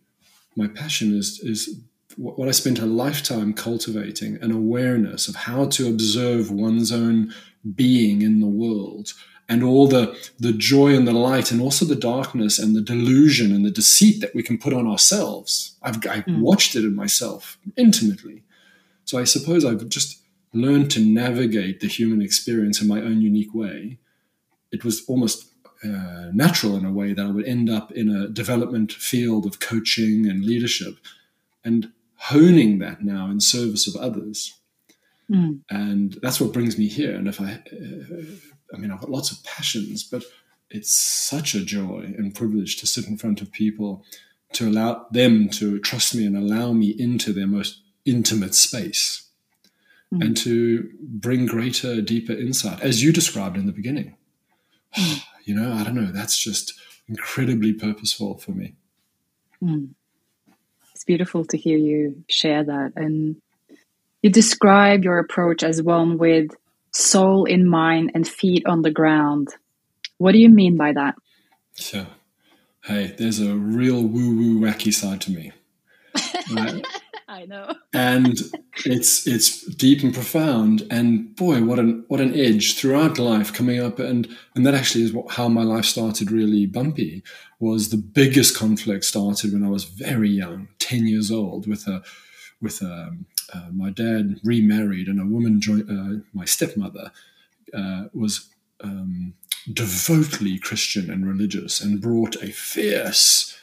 my 0.56 0.68
passion 0.68 1.15
is 1.15 1.39
is 1.39 1.82
what 2.18 2.48
I 2.48 2.51
spent 2.51 2.80
a 2.80 2.86
lifetime 2.86 3.53
cultivating 3.53 4.38
an 4.41 4.51
awareness 4.51 5.27
of 5.27 5.36
how 5.36 5.65
to 5.65 5.89
observe 5.89 6.51
one's 6.51 6.91
own 6.91 7.34
being 7.75 8.22
in 8.22 8.39
the 8.39 8.48
world 8.48 9.13
and 9.48 9.63
all 9.63 9.88
the, 9.88 10.18
the 10.39 10.53
joy 10.53 10.96
and 10.96 11.08
the 11.08 11.13
light 11.13 11.51
and 11.51 11.60
also 11.60 11.84
the 11.84 11.96
darkness 11.96 12.58
and 12.58 12.75
the 12.75 12.82
delusion 12.82 13.53
and 13.53 13.65
the 13.65 13.72
deceit 13.72 14.22
that 14.22 14.34
we 14.34 14.41
can 14.41 14.58
put 14.58 14.74
on 14.74 14.88
ourselves. 14.88 15.75
I've, 15.84 15.98
I've 16.08 16.25
mm. 16.25 16.39
watched 16.39 16.75
it 16.75 16.86
in 16.86 16.96
myself 16.96 17.58
intimately. 17.75 18.44
So 19.03 19.20
I 19.20 19.25
suppose 19.25 19.65
I've 19.65 19.89
just 19.89 20.22
learned 20.53 20.89
to 20.91 21.01
navigate 21.01 21.82
the 21.82 21.88
human 21.88 22.22
experience 22.22 22.82
in 22.82 22.88
my 22.88 23.01
own 23.01 23.22
unique 23.22 23.53
way. 23.53 24.00
It 24.72 24.86
was 24.86 25.03
almost 25.08 25.51
uh, 25.84 26.30
natural 26.34 26.77
in 26.77 26.86
a 26.86 26.91
way 26.91 27.13
that 27.13 27.25
I 27.25 27.32
would 27.32 27.46
end 27.46 27.70
up 27.70 27.91
in 27.91 28.10
a 28.10 28.30
development 28.30 28.94
field 28.94 29.46
of 29.46 29.60
coaching 29.60 30.30
and 30.30 30.46
leadership 30.46 30.96
and 31.63 31.91
honing 32.25 32.77
that 32.79 33.03
now 33.03 33.29
in 33.31 33.39
service 33.39 33.87
of 33.87 33.99
others. 33.99 34.59
Mm. 35.29 35.61
And 35.69 36.17
that's 36.21 36.39
what 36.39 36.53
brings 36.53 36.77
me 36.77 36.87
here. 36.87 37.15
And 37.15 37.27
if 37.27 37.41
I, 37.41 37.53
uh, 37.53 38.21
I 38.73 38.77
mean, 38.77 38.91
I've 38.91 39.01
got 39.01 39.09
lots 39.09 39.31
of 39.31 39.43
passions, 39.43 40.03
but 40.03 40.23
it's 40.69 40.93
such 40.93 41.55
a 41.55 41.65
joy 41.65 42.13
and 42.17 42.35
privilege 42.35 42.77
to 42.77 42.87
sit 42.87 43.07
in 43.07 43.17
front 43.17 43.41
of 43.41 43.51
people, 43.51 44.05
to 44.53 44.69
allow 44.69 45.07
them 45.11 45.49
to 45.49 45.79
trust 45.79 46.13
me 46.13 46.25
and 46.25 46.37
allow 46.37 46.73
me 46.73 46.89
into 46.89 47.33
their 47.33 47.47
most 47.47 47.81
intimate 48.05 48.53
space, 48.53 49.29
mm. 50.13 50.23
and 50.23 50.37
to 50.37 50.91
bring 51.01 51.47
greater, 51.47 52.01
deeper 52.01 52.33
insight, 52.33 52.81
as 52.81 53.01
you 53.01 53.11
described 53.11 53.57
in 53.57 53.65
the 53.65 53.71
beginning. 53.71 54.15
Mm. 54.95 55.23
you 55.45 55.55
know, 55.55 55.73
I 55.73 55.83
don't 55.83 55.95
know, 55.95 56.11
that's 56.11 56.37
just 56.37 56.73
incredibly 57.07 57.73
purposeful 57.73 58.37
for 58.37 58.51
me. 58.51 58.75
Mm. 59.63 59.95
It's 61.01 61.05
beautiful 61.08 61.46
to 61.46 61.58
hear 61.58 61.79
you 61.79 62.24
share 62.29 62.63
that. 62.63 62.93
And 62.96 63.38
you 64.22 64.29
describe 64.29 65.03
your 65.03 65.17
approach 65.17 65.63
as 65.63 65.81
one 65.81 66.20
with 66.20 66.51
soul 66.91 67.46
in 67.46 67.67
mind 67.67 68.12
and 68.13 68.27
feet 68.27 68.67
on 68.67 68.84
the 68.84 68.91
ground. 68.91 69.48
What 70.20 70.34
do 70.34 70.38
you 70.38 70.48
mean 70.48 70.77
by 70.77 70.93
that? 70.93 71.15
So, 71.74 72.05
hey, 72.84 73.15
there's 73.17 73.39
a 73.39 73.55
real 73.55 74.03
woo 74.03 74.38
woo 74.38 74.60
wacky 74.60 74.93
side 74.93 75.22
to 75.22 75.31
me. 75.31 75.53
Right? 76.53 76.86
I 77.31 77.45
know. 77.45 77.73
and 77.93 78.38
it's 78.85 79.25
it's 79.25 79.65
deep 79.65 80.03
and 80.03 80.13
profound. 80.13 80.85
And 80.91 81.33
boy, 81.35 81.63
what 81.63 81.79
an 81.79 82.03
what 82.09 82.19
an 82.19 82.38
edge 82.38 82.77
throughout 82.77 83.17
life 83.17 83.53
coming 83.53 83.79
up. 83.79 84.00
And 84.00 84.27
and 84.53 84.65
that 84.65 84.75
actually 84.75 85.05
is 85.05 85.13
what, 85.13 85.31
how 85.31 85.47
my 85.47 85.63
life 85.63 85.85
started 85.85 86.29
really 86.29 86.65
bumpy. 86.65 87.23
Was 87.59 87.89
the 87.89 87.97
biggest 87.97 88.57
conflict 88.57 89.05
started 89.05 89.53
when 89.53 89.63
I 89.63 89.69
was 89.69 89.85
very 89.85 90.29
young, 90.29 90.67
ten 90.77 91.07
years 91.07 91.31
old, 91.31 91.67
with 91.67 91.88
a 91.88 92.03
with 92.61 92.81
a, 92.81 93.11
uh, 93.53 93.69
my 93.71 93.89
dad 93.89 94.39
remarried 94.43 95.07
and 95.07 95.19
a 95.19 95.25
woman 95.25 95.61
joined 95.61 95.89
uh, 95.89 96.21
my 96.33 96.45
stepmother 96.45 97.11
uh, 97.73 98.03
was 98.13 98.50
um, 98.81 99.33
devoutly 99.71 100.59
Christian 100.59 101.09
and 101.09 101.25
religious 101.25 101.81
and 101.81 102.01
brought 102.01 102.35
a 102.35 102.51
fierce 102.51 103.57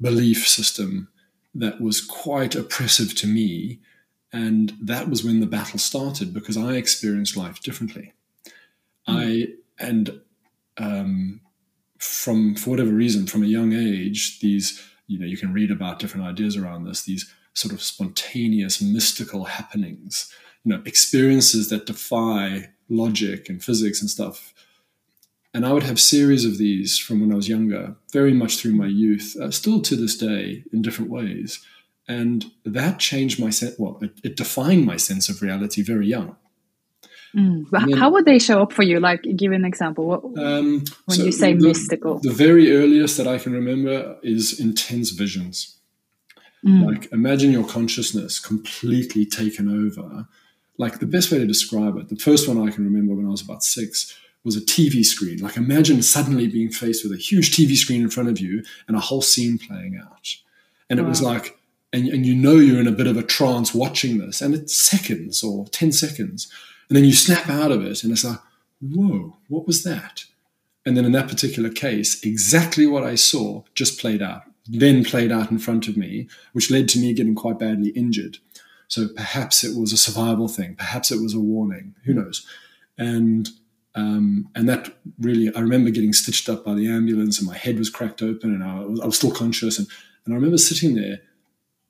belief 0.00 0.46
system 0.46 1.08
that 1.54 1.80
was 1.80 2.00
quite 2.00 2.54
oppressive 2.54 3.14
to 3.16 3.26
me. 3.26 3.80
And 4.32 4.72
that 4.80 5.08
was 5.08 5.22
when 5.22 5.40
the 5.40 5.46
battle 5.46 5.78
started 5.78 6.34
because 6.34 6.56
I 6.56 6.74
experienced 6.74 7.36
life 7.36 7.60
differently. 7.62 8.12
Mm. 9.08 9.48
I, 9.48 9.84
and 9.84 10.20
um, 10.76 11.40
from, 11.98 12.56
for 12.56 12.70
whatever 12.70 12.90
reason, 12.90 13.26
from 13.26 13.44
a 13.44 13.46
young 13.46 13.72
age, 13.72 14.40
these, 14.40 14.82
you 15.06 15.18
know, 15.18 15.26
you 15.26 15.36
can 15.36 15.52
read 15.52 15.70
about 15.70 16.00
different 16.00 16.26
ideas 16.26 16.56
around 16.56 16.84
this, 16.84 17.02
these 17.02 17.32
sort 17.52 17.72
of 17.72 17.82
spontaneous, 17.82 18.82
mystical 18.82 19.44
happenings, 19.44 20.32
you 20.64 20.72
know, 20.72 20.82
experiences 20.84 21.68
that 21.68 21.86
defy 21.86 22.70
logic 22.88 23.48
and 23.48 23.62
physics 23.62 24.00
and 24.00 24.10
stuff. 24.10 24.52
And 25.54 25.64
I 25.64 25.72
would 25.72 25.84
have 25.84 26.00
series 26.00 26.44
of 26.44 26.58
these 26.58 26.98
from 26.98 27.20
when 27.20 27.32
I 27.32 27.36
was 27.36 27.48
younger, 27.48 27.94
very 28.12 28.34
much 28.34 28.58
through 28.58 28.74
my 28.74 28.88
youth, 28.88 29.36
uh, 29.40 29.52
still 29.52 29.80
to 29.82 29.94
this 29.94 30.16
day 30.16 30.64
in 30.72 30.82
different 30.82 31.12
ways. 31.12 31.64
And 32.08 32.50
that 32.64 32.98
changed 32.98 33.40
my 33.40 33.50
sense, 33.50 33.76
well, 33.78 33.98
it, 34.02 34.18
it, 34.24 34.36
defined 34.36 34.84
my 34.84 34.96
sense 34.96 35.28
of 35.28 35.40
reality 35.40 35.80
very 35.82 36.08
young. 36.08 36.36
Mm. 37.34 37.70
Then, 37.70 37.92
How 37.92 38.10
would 38.10 38.24
they 38.24 38.40
show 38.40 38.62
up 38.62 38.72
for 38.72 38.82
you? 38.82 38.98
Like, 38.98 39.22
give 39.36 39.52
an 39.52 39.64
example. 39.64 40.06
What, 40.06 40.24
um, 40.38 40.84
when 41.06 41.18
so 41.18 41.24
you 41.24 41.32
say 41.32 41.54
the, 41.54 41.68
mystical? 41.68 42.18
The 42.18 42.32
very 42.32 42.76
earliest 42.76 43.16
that 43.16 43.28
I 43.28 43.38
can 43.38 43.52
remember 43.52 44.18
is 44.22 44.58
intense 44.60 45.10
visions. 45.10 45.78
Mm. 46.66 46.84
Like, 46.84 47.12
imagine 47.12 47.52
your 47.52 47.66
consciousness 47.66 48.40
completely 48.40 49.24
taken 49.24 49.68
over 49.68 50.26
like 50.78 50.98
the 50.98 51.06
best 51.06 51.30
way 51.30 51.38
to 51.38 51.46
describe 51.46 51.96
it, 51.96 52.08
the 52.08 52.16
first 52.16 52.48
one 52.48 52.58
I 52.58 52.72
can 52.72 52.84
remember 52.84 53.14
when 53.14 53.26
I 53.26 53.30
was 53.30 53.42
about 53.42 53.62
six 53.62 54.18
was 54.44 54.56
a 54.56 54.60
TV 54.60 55.04
screen. 55.04 55.38
Like 55.38 55.56
imagine 55.56 56.02
suddenly 56.02 56.46
being 56.46 56.70
faced 56.70 57.02
with 57.02 57.12
a 57.12 57.22
huge 57.22 57.56
TV 57.56 57.76
screen 57.76 58.02
in 58.02 58.10
front 58.10 58.28
of 58.28 58.38
you 58.38 58.62
and 58.86 58.96
a 58.96 59.00
whole 59.00 59.22
scene 59.22 59.58
playing 59.58 60.00
out. 60.02 60.36
And 60.90 61.00
wow. 61.00 61.06
it 61.06 61.08
was 61.08 61.22
like, 61.22 61.58
and, 61.92 62.08
and 62.08 62.26
you 62.26 62.34
know 62.34 62.56
you're 62.56 62.80
in 62.80 62.88
a 62.88 62.92
bit 62.92 63.06
of 63.06 63.16
a 63.16 63.22
trance 63.22 63.72
watching 63.72 64.18
this, 64.18 64.42
and 64.42 64.54
it's 64.54 64.74
seconds 64.74 65.42
or 65.42 65.66
10 65.66 65.92
seconds. 65.92 66.50
And 66.88 66.96
then 66.96 67.04
you 67.04 67.12
snap 67.12 67.48
out 67.48 67.70
of 67.70 67.84
it, 67.84 68.02
and 68.02 68.12
it's 68.12 68.24
like, 68.24 68.40
whoa, 68.80 69.36
what 69.48 69.66
was 69.66 69.84
that? 69.84 70.24
And 70.84 70.96
then 70.96 71.04
in 71.04 71.12
that 71.12 71.28
particular 71.28 71.70
case, 71.70 72.22
exactly 72.24 72.86
what 72.86 73.04
I 73.04 73.14
saw 73.14 73.62
just 73.74 74.00
played 74.00 74.20
out, 74.20 74.42
then 74.66 75.04
played 75.04 75.32
out 75.32 75.50
in 75.50 75.58
front 75.58 75.88
of 75.88 75.96
me, 75.96 76.28
which 76.52 76.70
led 76.70 76.88
to 76.90 76.98
me 76.98 77.14
getting 77.14 77.34
quite 77.34 77.58
badly 77.58 77.90
injured. 77.90 78.38
So 78.88 79.08
perhaps 79.08 79.64
it 79.64 79.78
was 79.78 79.92
a 79.92 79.96
survival 79.96 80.48
thing, 80.48 80.74
perhaps 80.74 81.10
it 81.10 81.22
was 81.22 81.32
a 81.32 81.40
warning, 81.40 81.94
who 82.04 82.12
hmm. 82.12 82.20
knows? 82.20 82.46
And 82.98 83.48
um, 83.94 84.48
and 84.54 84.68
that 84.68 84.96
really, 85.20 85.54
I 85.54 85.60
remember 85.60 85.90
getting 85.90 86.12
stitched 86.12 86.48
up 86.48 86.64
by 86.64 86.74
the 86.74 86.88
ambulance, 86.88 87.38
and 87.38 87.46
my 87.46 87.56
head 87.56 87.78
was 87.78 87.90
cracked 87.90 88.22
open, 88.22 88.52
and 88.52 88.64
I 88.64 88.80
was, 88.80 89.00
I 89.00 89.06
was 89.06 89.16
still 89.16 89.30
conscious. 89.30 89.78
And, 89.78 89.86
and 90.24 90.34
I 90.34 90.36
remember 90.36 90.58
sitting 90.58 90.94
there, 90.94 91.20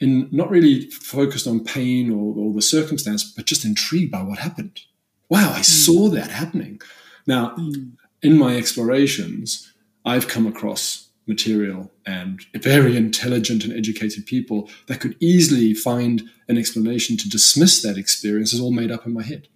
and 0.01 0.31
not 0.33 0.51
really 0.51 0.91
focused 0.91 1.47
on 1.47 1.65
pain 1.65 2.11
or, 2.11 2.35
or 2.37 2.53
the 2.53 2.63
circumstance, 2.63 3.25
but 3.25 3.47
just 3.47 3.65
intrigued 3.65 4.11
by 4.11 4.23
what 4.23 4.39
happened. 4.39 4.81
Wow, 5.29 5.53
I 5.55 5.61
mm. 5.61 5.65
saw 5.65 6.09
that 6.11 6.31
happening. 6.31 6.81
Now, 7.27 7.55
mm. 7.57 7.93
in 8.23 8.37
my 8.37 8.57
explorations, 8.57 9.73
I've 10.05 10.29
come 10.29 10.47
across 10.47 11.09
material 11.27 11.91
and 12.05 12.45
very 12.55 12.97
intelligent 12.99 13.65
and 13.65 13.73
educated 13.73 14.27
people 14.27 14.69
that 14.89 15.01
could 15.01 15.17
easily 15.21 15.73
find 15.73 16.23
an 16.49 16.59
explanation 16.59 17.17
to 17.17 17.31
dismiss 17.31 17.81
that 17.81 17.97
experience 17.97 18.53
as 18.53 18.61
all 18.61 18.73
made 18.73 18.91
up 18.91 19.07
in 19.07 19.15
my 19.15 19.23
head. 19.23 19.49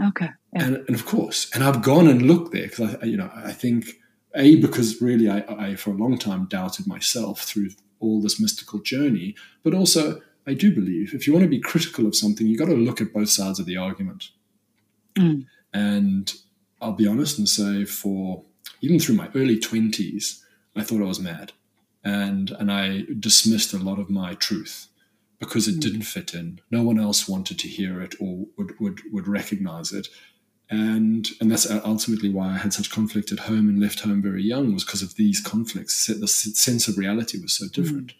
Okay. 0.00 0.28
Yeah. 0.52 0.64
And, 0.64 0.76
and, 0.76 0.94
of 0.94 1.06
course, 1.06 1.50
and 1.54 1.64
I've 1.64 1.82
gone 1.82 2.08
and 2.08 2.22
looked 2.22 2.52
there 2.52 2.68
because 2.68 2.96
I, 2.96 3.04
you 3.04 3.16
know, 3.16 3.30
I 3.34 3.52
think 3.52 3.86
a 4.34 4.56
because 4.56 5.00
really 5.00 5.28
I, 5.28 5.44
I 5.48 5.76
for 5.76 5.90
a 5.90 5.94
long 5.94 6.18
time 6.18 6.46
doubted 6.46 6.86
myself 6.86 7.40
through 7.40 7.70
all 8.00 8.20
this 8.20 8.40
mystical 8.40 8.80
journey, 8.80 9.34
but 9.62 9.74
also 9.74 10.20
I 10.46 10.54
do 10.54 10.74
believe 10.74 11.14
if 11.14 11.26
you 11.26 11.32
want 11.32 11.44
to 11.44 11.48
be 11.48 11.60
critical 11.60 12.06
of 12.06 12.14
something, 12.14 12.46
you 12.46 12.58
got 12.58 12.66
to 12.66 12.74
look 12.74 13.00
at 13.00 13.12
both 13.12 13.30
sides 13.30 13.58
of 13.58 13.66
the 13.66 13.76
argument. 13.76 14.30
Mm. 15.16 15.46
And 15.72 16.32
I'll 16.80 16.92
be 16.92 17.06
honest 17.06 17.38
and 17.38 17.48
say 17.48 17.84
for 17.84 18.44
even 18.80 19.00
through 19.00 19.16
my 19.16 19.28
early 19.34 19.58
20s, 19.58 20.42
I 20.76 20.82
thought 20.82 21.00
I 21.00 21.06
was 21.06 21.20
mad. 21.20 21.52
And, 22.04 22.50
and 22.52 22.70
I 22.70 23.04
dismissed 23.18 23.72
a 23.72 23.78
lot 23.78 23.98
of 23.98 24.10
my 24.10 24.34
truth 24.34 24.88
because 25.38 25.68
it 25.68 25.76
mm. 25.76 25.80
didn't 25.80 26.02
fit 26.02 26.34
in. 26.34 26.60
No 26.70 26.82
one 26.82 26.98
else 26.98 27.28
wanted 27.28 27.58
to 27.60 27.68
hear 27.68 28.00
it 28.00 28.14
or 28.20 28.46
would, 28.56 28.78
would, 28.80 29.00
would 29.12 29.28
recognize 29.28 29.92
it. 29.92 30.08
And, 30.68 31.28
and 31.40 31.50
that's 31.50 31.70
ultimately 31.70 32.28
why 32.28 32.48
I 32.48 32.58
had 32.58 32.72
such 32.72 32.90
conflict 32.90 33.30
at 33.30 33.40
home 33.40 33.68
and 33.68 33.80
left 33.80 34.00
home 34.00 34.20
very 34.20 34.42
young 34.42 34.74
was 34.74 34.84
because 34.84 35.02
of 35.02 35.14
these 35.14 35.40
conflicts. 35.40 36.06
The 36.06 36.26
sense 36.26 36.88
of 36.88 36.98
reality 36.98 37.40
was 37.40 37.52
so 37.52 37.66
different. 37.68 38.08
Mm. 38.08 38.14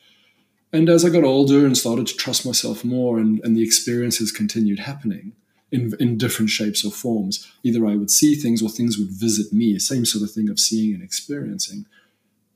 And 0.73 0.89
as 0.89 1.05
I 1.05 1.09
got 1.09 1.25
older 1.25 1.67
and 1.67 1.77
started 1.77 2.07
to 2.09 2.17
trust 2.17 2.47
myself 2.47 2.85
more 2.85 3.19
and, 3.19 3.41
and 3.43 3.57
the 3.57 3.65
experiences 3.65 4.31
continued 4.31 4.81
happening, 4.81 5.33
in, 5.73 5.93
in 5.99 6.19
different 6.19 6.51
shapes 6.51 6.85
or 6.85 6.91
forms. 6.91 7.51
Either 7.63 7.87
I 7.87 7.97
would 7.97 8.11
see 8.11 8.35
things 8.35 8.63
or 8.63 8.69
things 8.69 8.99
would 8.99 9.11
visit 9.11 9.53
me, 9.53 9.79
same 9.79 10.05
sort 10.05 10.25
of 10.25 10.31
thing 10.31 10.49
of 10.49 10.61
seeing 10.61 10.95
and 10.95 11.03
experiencing. 11.03 11.87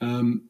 Um, 0.01 0.49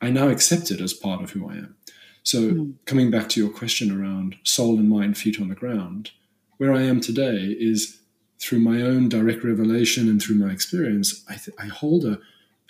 I 0.00 0.10
now 0.10 0.28
accept 0.28 0.70
it 0.70 0.80
as 0.80 0.94
part 0.94 1.22
of 1.22 1.30
who 1.30 1.48
I 1.48 1.54
am. 1.54 1.76
So, 2.22 2.50
mm. 2.50 2.74
coming 2.84 3.10
back 3.10 3.28
to 3.30 3.40
your 3.40 3.50
question 3.50 3.90
around 3.90 4.36
soul 4.44 4.78
and 4.78 4.88
mind, 4.88 5.16
feet 5.16 5.40
on 5.40 5.48
the 5.48 5.54
ground, 5.54 6.10
where 6.58 6.72
I 6.72 6.82
am 6.82 7.00
today 7.00 7.56
is 7.58 8.00
through 8.38 8.60
my 8.60 8.82
own 8.82 9.08
direct 9.08 9.44
revelation 9.44 10.08
and 10.08 10.20
through 10.20 10.36
my 10.36 10.50
experience, 10.50 11.24
I, 11.28 11.34
th- 11.34 11.56
I 11.58 11.66
hold 11.66 12.04
a, 12.04 12.18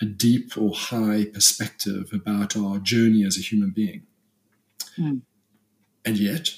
a, 0.01 0.05
deep 0.05 0.57
or 0.57 0.73
high 0.73 1.25
perspective 1.25 2.11
about 2.13 2.57
our 2.57 2.77
journey 2.79 3.23
as 3.25 3.37
a 3.37 3.41
human 3.41 3.69
being. 3.69 4.03
Mm. 4.97 5.21
And 6.03 6.17
yet, 6.17 6.49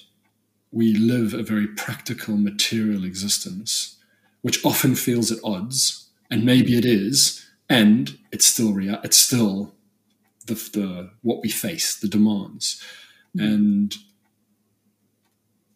we 0.72 0.96
live 0.96 1.34
a 1.34 1.44
very 1.44 1.68
practical, 1.68 2.38
material 2.38 3.04
existence, 3.04 3.98
which 4.42 4.64
often 4.66 4.96
feels 4.96 5.32
at 5.32 5.40
odds, 5.44 6.10
and 6.32 6.44
maybe 6.44 6.78
it 6.78 6.86
is, 6.86 7.46
and 7.70 8.18
it's 8.32 8.48
still 8.48 8.74
real. 8.74 9.00
It's 9.04 9.18
still 9.18 9.74
the, 10.48 10.54
the 10.54 11.12
what 11.22 11.42
we 11.42 11.50
face, 11.50 12.00
the 12.00 12.08
demands, 12.08 12.82
mm-hmm. 13.36 13.46
and 13.46 13.96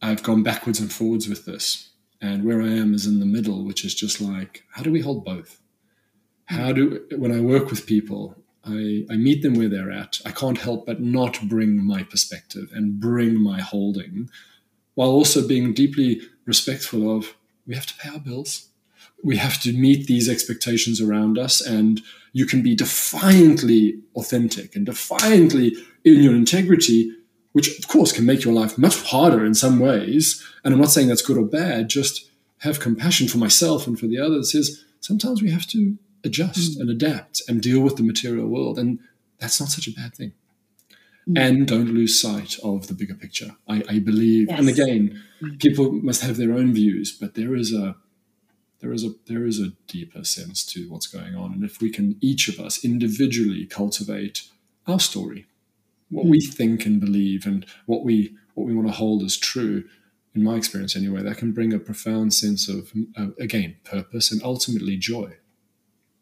I've 0.02 0.24
gone 0.24 0.44
backwards 0.44 0.80
and 0.80 0.92
forwards 0.92 1.28
with 1.28 1.46
this, 1.46 1.90
and 2.22 2.44
where 2.44 2.62
I 2.62 2.70
am 2.70 2.94
is 2.94 3.06
in 3.06 3.20
the 3.20 3.26
middle, 3.26 3.66
which 3.66 3.84
is 3.84 3.96
just 3.96 4.22
like, 4.22 4.64
how 4.74 4.84
do 4.84 4.92
we 4.92 5.02
hold 5.02 5.26
both? 5.26 5.60
How 6.46 6.72
do 6.72 7.06
when 7.18 7.32
I 7.32 7.42
work 7.42 7.70
with 7.70 7.86
people, 7.86 8.36
I, 8.64 9.06
I 9.10 9.16
meet 9.16 9.42
them 9.42 9.56
where 9.56 9.70
they're 9.70 9.92
at. 9.92 10.20
I 10.26 10.32
can't 10.32 10.58
help 10.58 10.86
but 10.86 11.02
not 11.02 11.48
bring 11.48 11.86
my 11.86 12.04
perspective 12.04 12.70
and 12.74 13.00
bring 13.00 13.42
my 13.42 13.62
holding 13.62 14.30
while 14.96 15.10
also 15.10 15.48
being 15.48 15.74
deeply 15.74 16.22
respectful 16.46 17.16
of 17.16 17.36
we 17.66 17.76
have 17.76 17.86
to 17.86 17.98
pay 17.98 18.10
our 18.10 18.20
bills. 18.20 18.70
We 19.24 19.38
have 19.38 19.60
to 19.62 19.74
meet 19.74 20.08
these 20.08 20.30
expectations 20.30 21.02
around 21.02 21.38
us, 21.38 21.62
and 21.62 22.02
you 22.34 22.46
can 22.46 22.62
be 22.62 22.76
defiantly 22.76 24.00
authentic 24.16 24.76
and 24.76 24.86
defiantly 24.86 25.76
in 26.04 26.22
your 26.22 26.36
integrity, 26.36 27.12
which 27.54 27.80
of 27.80 27.88
course 27.88 28.12
can 28.12 28.26
make 28.26 28.44
your 28.44 28.54
life 28.54 28.78
much 28.78 29.02
harder 29.04 29.46
in 29.46 29.56
some 29.56 29.80
ways. 29.80 30.46
And 30.64 30.74
I'm 30.74 30.80
not 30.80 30.92
saying 30.92 31.08
that's 31.08 31.22
good 31.22 31.38
or 31.38 31.46
bad, 31.46 31.90
just 31.90 32.30
have 32.60 32.80
compassion 32.80 33.28
for 33.28 33.38
myself 33.38 33.88
and 33.88 34.00
for 34.00 34.08
the 34.08 34.20
others. 34.20 34.54
Is 34.54 34.86
sometimes 35.00 35.42
we 35.42 35.52
have 35.52 35.68
to 35.68 35.98
adjust 36.24 36.78
mm. 36.78 36.82
and 36.82 36.90
adapt 36.90 37.42
and 37.48 37.62
deal 37.62 37.82
with 37.82 37.98
the 37.98 38.04
material 38.04 38.48
world, 38.48 38.78
and 38.78 39.00
that's 39.40 39.60
not 39.60 39.70
such 39.70 39.88
a 39.88 39.92
bad 39.92 40.16
thing. 40.16 40.34
Mm. 41.28 41.38
and 41.38 41.68
don't 41.68 41.94
lose 41.94 42.20
sight 42.22 42.58
of 42.64 42.88
the 42.88 42.94
bigger 42.94 43.14
picture. 43.14 43.56
I, 43.68 43.84
I 43.90 44.00
believe, 44.00 44.48
yes. 44.48 44.60
and 44.60 44.70
again, 44.70 45.22
mm. 45.42 45.60
people 45.60 45.92
must 45.92 46.22
have 46.22 46.38
their 46.38 46.54
own 46.54 46.74
views, 46.74 47.12
but 47.12 47.36
there 47.36 47.54
is 47.54 47.74
a 47.74 47.96
there 48.80 48.94
is 48.94 49.04
a 49.04 49.12
there 49.28 49.46
is 49.46 49.60
a 49.60 49.74
deeper 49.88 50.24
sense 50.24 50.66
to 50.68 50.90
what's 50.90 51.08
going 51.08 51.36
on, 51.36 51.54
and 51.54 51.64
if 51.64 51.82
we 51.82 51.90
can 51.90 52.18
each 52.22 52.48
of 52.48 52.60
us 52.60 52.84
individually 52.84 53.66
cultivate 53.66 54.44
our 54.86 55.00
story, 55.00 55.48
what 56.10 56.26
we 56.26 56.40
think 56.40 56.86
and 56.86 57.00
believe, 57.00 57.46
and 57.46 57.66
what 57.86 58.04
we 58.04 58.36
what 58.54 58.68
we 58.68 58.76
want 58.76 58.88
to 58.88 58.94
hold 58.94 59.24
as 59.24 59.38
true, 59.38 59.84
in 60.36 60.44
my 60.44 60.56
experience 60.56 60.96
anyway, 60.96 61.24
that 61.24 61.38
can 61.38 61.52
bring 61.52 61.74
a 61.74 61.80
profound 61.80 62.34
sense 62.34 62.70
of 62.70 62.92
uh, 63.18 63.28
again 63.40 63.76
purpose 63.84 64.32
and 64.32 64.42
ultimately 64.44 64.98
joy. 64.98 65.34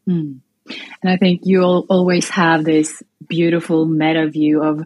Mm. 0.08 0.40
And 1.04 1.12
I 1.12 1.18
think 1.18 1.42
you'll 1.44 1.86
always 1.90 2.30
have 2.30 2.64
this 2.64 3.04
beautiful 3.28 3.86
meta 3.86 4.30
view 4.30 4.64
of 4.64 4.84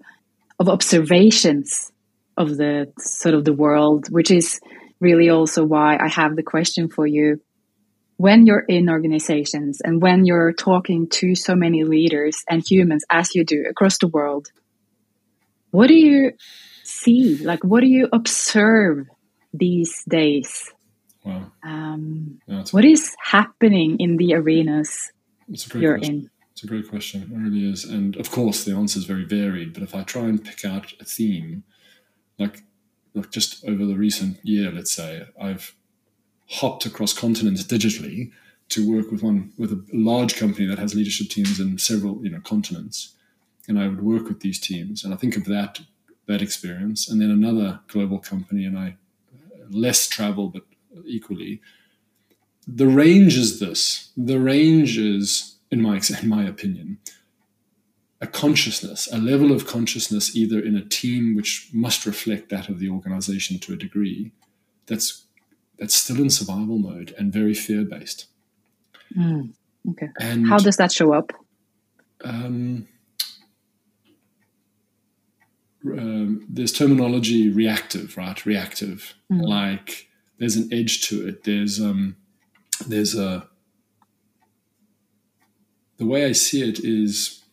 of 0.59 0.67
observations 0.67 1.91
of 2.35 2.57
the 2.57 2.91
sort 2.97 3.35
of 3.35 3.45
the 3.45 3.53
world, 3.53 4.07
which 4.09 4.31
is 4.31 4.59
really 4.99 5.29
also 5.29 5.63
why 5.63 5.97
I 5.97 6.07
have 6.07 6.35
the 6.35 6.43
question 6.43 6.89
for 6.89 7.07
you. 7.07 7.41
When 8.19 8.45
you're 8.45 8.65
in 8.67 8.89
organizations 8.89 9.79
and 9.79 10.01
when 10.01 10.25
you're 10.25 10.51
talking 10.51 11.07
to 11.19 11.35
so 11.35 11.55
many 11.55 11.85
leaders 11.85 12.43
and 12.49 12.61
humans 12.61 13.05
as 13.09 13.33
you 13.33 13.45
do 13.45 13.63
across 13.69 13.97
the 13.97 14.09
world, 14.09 14.49
what 15.71 15.87
do 15.87 15.93
you 15.93 16.33
see? 16.83 17.37
Like, 17.37 17.63
what 17.63 17.79
do 17.79 17.87
you 17.87 18.09
observe 18.11 19.07
these 19.53 20.03
days? 20.03 20.69
Wow. 21.23 21.53
Um, 21.63 22.41
what 22.71 22.83
is 22.83 23.15
happening 23.23 24.01
in 24.01 24.17
the 24.17 24.33
arenas 24.33 25.13
you're 25.73 25.97
question. 25.97 26.15
in? 26.15 26.29
It's 26.51 26.63
a 26.65 26.67
great 26.67 26.89
question. 26.89 27.21
It 27.21 27.29
really 27.31 27.71
is. 27.71 27.85
And 27.85 28.17
of 28.17 28.31
course, 28.31 28.65
the 28.65 28.75
answer 28.75 28.99
is 28.99 29.05
very 29.05 29.23
varied. 29.23 29.73
But 29.73 29.83
if 29.83 29.95
I 29.95 30.03
try 30.03 30.23
and 30.23 30.43
pick 30.43 30.65
out 30.65 30.91
a 30.99 31.05
theme, 31.05 31.63
like, 32.37 32.63
like 33.13 33.31
just 33.31 33.63
over 33.63 33.85
the 33.85 33.95
recent 33.95 34.39
year, 34.43 34.71
let's 34.71 34.91
say, 34.91 35.23
I've 35.41 35.73
hopped 36.49 36.85
across 36.85 37.13
continents 37.13 37.63
digitally 37.63 38.31
to 38.69 38.89
work 38.89 39.11
with 39.11 39.23
one 39.23 39.51
with 39.57 39.71
a 39.71 39.83
large 39.93 40.35
company 40.35 40.67
that 40.67 40.79
has 40.79 40.95
leadership 40.95 41.29
teams 41.29 41.59
in 41.59 41.77
several 41.77 42.23
you 42.23 42.29
know 42.29 42.41
continents, 42.41 43.15
and 43.67 43.79
I 43.79 43.87
would 43.87 44.01
work 44.01 44.27
with 44.27 44.41
these 44.41 44.59
teams. 44.59 45.03
And 45.03 45.13
I 45.13 45.17
think 45.17 45.35
of 45.35 45.45
that 45.45 45.79
that 46.27 46.41
experience, 46.41 47.09
and 47.09 47.21
then 47.21 47.31
another 47.31 47.79
global 47.87 48.19
company, 48.19 48.65
and 48.65 48.77
I 48.77 48.97
less 49.69 50.07
travel 50.07 50.49
but 50.49 50.63
equally. 51.05 51.61
The 52.67 52.87
range 52.87 53.35
is 53.35 53.59
this. 53.59 54.11
The 54.15 54.39
range 54.39 54.97
is 54.97 55.57
in 55.71 55.81
my 55.81 56.01
in 56.21 56.29
my 56.29 56.43
opinion, 56.43 56.99
a 58.21 58.27
consciousness, 58.27 59.07
a 59.11 59.17
level 59.17 59.51
of 59.51 59.65
consciousness, 59.65 60.35
either 60.35 60.59
in 60.59 60.75
a 60.75 60.85
team 60.85 61.35
which 61.35 61.69
must 61.73 62.05
reflect 62.05 62.49
that 62.49 62.69
of 62.69 62.79
the 62.79 62.89
organization 62.89 63.59
to 63.59 63.73
a 63.73 63.77
degree, 63.77 64.31
that's 64.87 65.25
that's 65.79 65.95
still 65.95 66.21
in 66.21 66.29
survival 66.29 66.77
mode 66.77 67.15
and 67.17 67.31
very 67.31 67.53
fear 67.53 67.83
based. 67.83 68.27
Mm, 69.17 69.53
okay. 69.91 70.09
And 70.19 70.47
how 70.47 70.57
does 70.57 70.77
that 70.77 70.91
show 70.91 71.13
up? 71.13 71.31
Um, 72.23 72.87
um, 75.85 76.45
there's 76.49 76.73
terminology 76.73 77.49
reactive, 77.49 78.17
right? 78.17 78.45
Reactive, 78.45 79.13
mm. 79.31 79.41
like 79.41 80.09
there's 80.37 80.57
an 80.57 80.69
edge 80.71 81.07
to 81.07 81.27
it. 81.27 81.43
There's 81.45 81.79
um, 81.79 82.17
there's 82.85 83.15
a 83.15 83.47
the 85.97 86.05
way 86.05 86.25
I 86.25 86.33
see 86.33 86.67
it 86.67 86.79
is 86.79 87.43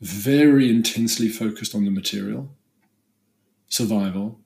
very 0.00 0.70
intensely 0.70 1.28
focused 1.28 1.74
on 1.74 1.84
the 1.84 1.90
material, 1.90 2.50
survival, 3.68 4.40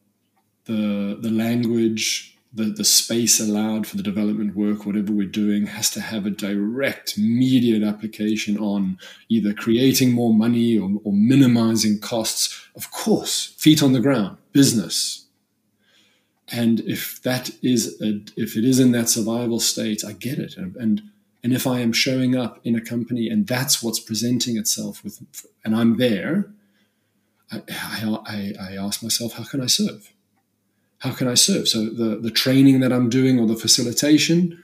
the 0.65 1.17
the 1.21 1.31
language, 1.31 2.34
the, 2.55 2.65
the 2.65 2.85
space 2.85 3.41
allowed 3.41 3.87
for 3.87 3.97
the 3.97 4.03
development 4.03 4.55
work, 4.55 4.87
whatever 4.87 5.13
we're 5.13 5.27
doing, 5.27 5.67
has 5.67 5.91
to 5.91 6.01
have 6.01 6.25
a 6.25 6.31
direct, 6.31 7.19
immediate 7.19 7.83
application 7.83 8.57
on 8.59 8.99
either 9.29 9.53
creating 9.53 10.13
more 10.13 10.33
money 10.33 10.79
or, 10.79 10.91
or 11.03 11.13
minimizing 11.13 11.99
costs. 11.99 12.69
Of 12.77 12.91
course, 12.93 13.55
feet 13.59 13.83
on 13.83 13.93
the 13.93 14.01
ground, 14.01 14.37
business. 14.53 15.27
And 16.53 16.81
if 16.81 17.21
that 17.23 17.51
is 17.63 18.01
a, 18.01 18.21
if 18.37 18.57
it 18.57 18.65
is 18.65 18.79
in 18.79 18.93
that 18.93 19.09
survival 19.09 19.59
state, 19.59 20.05
I 20.05 20.13
get 20.13 20.39
it. 20.39 20.57
And, 20.57 21.03
and 21.43 21.53
if 21.53 21.67
I 21.67 21.81
am 21.81 21.93
showing 21.93 22.37
up 22.37 22.61
in 22.63 22.77
a 22.77 22.81
company 22.81 23.29
and 23.29 23.47
that's 23.47 23.83
what's 23.83 24.01
presenting 24.01 24.57
itself 24.57 25.03
with, 25.03 25.21
and 25.65 25.75
I'm 25.75 25.97
there, 25.97 26.51
I, 27.51 27.63
I, 28.27 28.53
I, 28.61 28.77
ask 28.77 29.03
myself, 29.03 29.35
how 29.35 29.45
can 29.45 29.61
I 29.61 29.67
serve? 29.67 30.14
How 30.99 31.13
can 31.13 31.29
I 31.29 31.35
serve? 31.35 31.69
So 31.69 31.85
the, 31.85 32.19
the 32.21 32.31
training 32.31 32.81
that 32.81 32.93
I'm 32.93 33.09
doing 33.09 33.39
or 33.39 33.47
the 33.47 33.57
facilitation, 33.57 34.63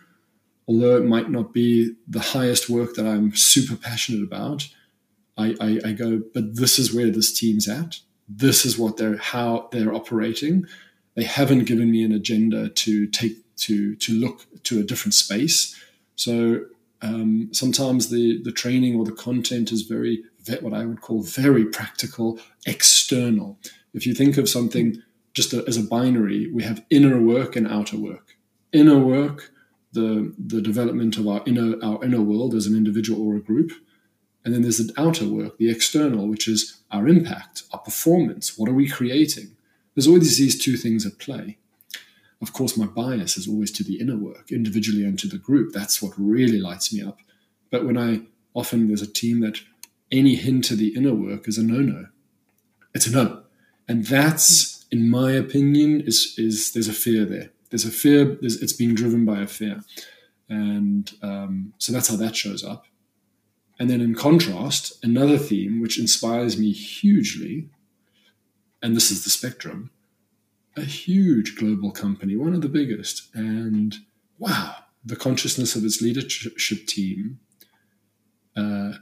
although 0.66 0.96
it 0.96 1.04
might 1.04 1.30
not 1.30 1.52
be 1.52 1.94
the 2.08 2.20
highest 2.20 2.70
work 2.70 2.94
that 2.94 3.06
I'm 3.06 3.34
super 3.34 3.76
passionate 3.76 4.22
about, 4.22 4.68
I, 5.36 5.54
I, 5.60 5.80
I 5.84 5.92
go, 5.92 6.22
but 6.32 6.56
this 6.56 6.78
is 6.78 6.94
where 6.94 7.10
this 7.10 7.32
team's 7.38 7.68
at. 7.68 8.00
This 8.28 8.64
is 8.64 8.78
what 8.78 8.96
they're 8.96 9.16
how 9.16 9.68
they're 9.72 9.92
operating. 9.92 10.64
They 11.14 11.24
haven't 11.24 11.64
given 11.64 11.90
me 11.90 12.04
an 12.04 12.12
agenda 12.12 12.68
to 12.68 13.06
take 13.08 13.38
to 13.56 13.96
to 13.96 14.12
look 14.14 14.46
to 14.64 14.78
a 14.78 14.84
different 14.84 15.14
space 15.14 15.76
so 16.20 16.66
um, 17.00 17.48
sometimes 17.52 18.10
the 18.10 18.42
the 18.42 18.52
training 18.52 18.94
or 18.94 19.06
the 19.06 19.12
content 19.12 19.72
is 19.72 19.82
very 19.82 20.22
what 20.60 20.74
I 20.74 20.84
would 20.84 21.00
call 21.00 21.22
very 21.22 21.64
practical, 21.64 22.38
external. 22.66 23.58
If 23.94 24.06
you 24.06 24.12
think 24.12 24.36
of 24.36 24.46
something 24.46 25.02
just 25.32 25.52
a, 25.52 25.64
as 25.66 25.76
a 25.76 25.82
binary, 25.82 26.50
we 26.52 26.62
have 26.62 26.84
inner 26.90 27.20
work 27.20 27.56
and 27.56 27.66
outer 27.66 27.96
work. 27.96 28.36
Inner 28.72 28.98
work, 28.98 29.50
the 29.92 30.32
the 30.38 30.60
development 30.60 31.16
of 31.16 31.26
our 31.26 31.42
inner 31.46 31.76
our 31.82 32.04
inner 32.04 32.22
world 32.22 32.54
as 32.54 32.66
an 32.66 32.76
individual 32.76 33.26
or 33.26 33.36
a 33.36 33.40
group, 33.40 33.72
and 34.44 34.54
then 34.54 34.62
there's 34.62 34.78
the 34.78 34.92
outer 34.96 35.28
work, 35.28 35.58
the 35.58 35.70
external, 35.70 36.28
which 36.28 36.46
is 36.46 36.80
our 36.90 37.08
impact, 37.08 37.64
our 37.72 37.80
performance. 37.80 38.56
What 38.56 38.68
are 38.68 38.74
we 38.74 38.88
creating? 38.88 39.56
There's 39.94 40.06
always 40.06 40.38
these 40.38 40.62
two 40.62 40.76
things 40.76 41.04
at 41.04 41.18
play 41.18 41.58
of 42.42 42.52
course, 42.52 42.76
my 42.76 42.86
bias 42.86 43.36
is 43.36 43.46
always 43.46 43.70
to 43.72 43.84
the 43.84 44.00
inner 44.00 44.16
work, 44.16 44.50
individually 44.50 45.04
and 45.04 45.18
to 45.18 45.28
the 45.28 45.38
group. 45.38 45.72
That's 45.72 46.00
what 46.00 46.12
really 46.16 46.58
lights 46.58 46.92
me 46.92 47.02
up. 47.02 47.18
But 47.70 47.84
when 47.84 47.98
I 47.98 48.22
often 48.54 48.88
there's 48.88 49.02
a 49.02 49.06
team 49.06 49.40
that 49.40 49.60
any 50.10 50.36
hint 50.36 50.64
to 50.64 50.76
the 50.76 50.94
inner 50.96 51.14
work 51.14 51.46
is 51.46 51.58
a 51.58 51.62
no-no. 51.62 52.06
It's 52.94 53.06
a 53.06 53.12
no, 53.12 53.42
and 53.86 54.06
that's, 54.06 54.79
in 54.90 55.08
my 55.08 55.32
opinion, 55.32 56.00
is 56.02 56.34
is 56.36 56.72
there's 56.72 56.88
a 56.88 56.92
fear 56.92 57.24
there. 57.24 57.50
There's 57.70 57.84
a 57.84 57.90
fear. 57.90 58.24
There's, 58.40 58.60
it's 58.60 58.72
being 58.72 58.94
driven 58.94 59.24
by 59.24 59.40
a 59.40 59.46
fear, 59.46 59.80
and 60.48 61.10
um, 61.22 61.74
so 61.78 61.92
that's 61.92 62.08
how 62.08 62.16
that 62.16 62.36
shows 62.36 62.64
up. 62.64 62.86
And 63.78 63.88
then, 63.88 64.00
in 64.00 64.14
contrast, 64.14 65.02
another 65.02 65.38
theme 65.38 65.80
which 65.80 65.98
inspires 65.98 66.58
me 66.58 66.72
hugely, 66.72 67.70
and 68.82 68.94
this 68.94 69.10
is 69.10 69.24
the 69.24 69.30
spectrum, 69.30 69.90
a 70.76 70.82
huge 70.82 71.56
global 71.56 71.90
company, 71.90 72.36
one 72.36 72.54
of 72.54 72.60
the 72.60 72.68
biggest. 72.68 73.34
And 73.34 73.96
wow, 74.38 74.74
the 75.04 75.16
consciousness 75.16 75.76
of 75.76 75.84
its 75.84 76.02
leadership 76.02 76.86
team 76.86 77.40
uh, 78.56 78.92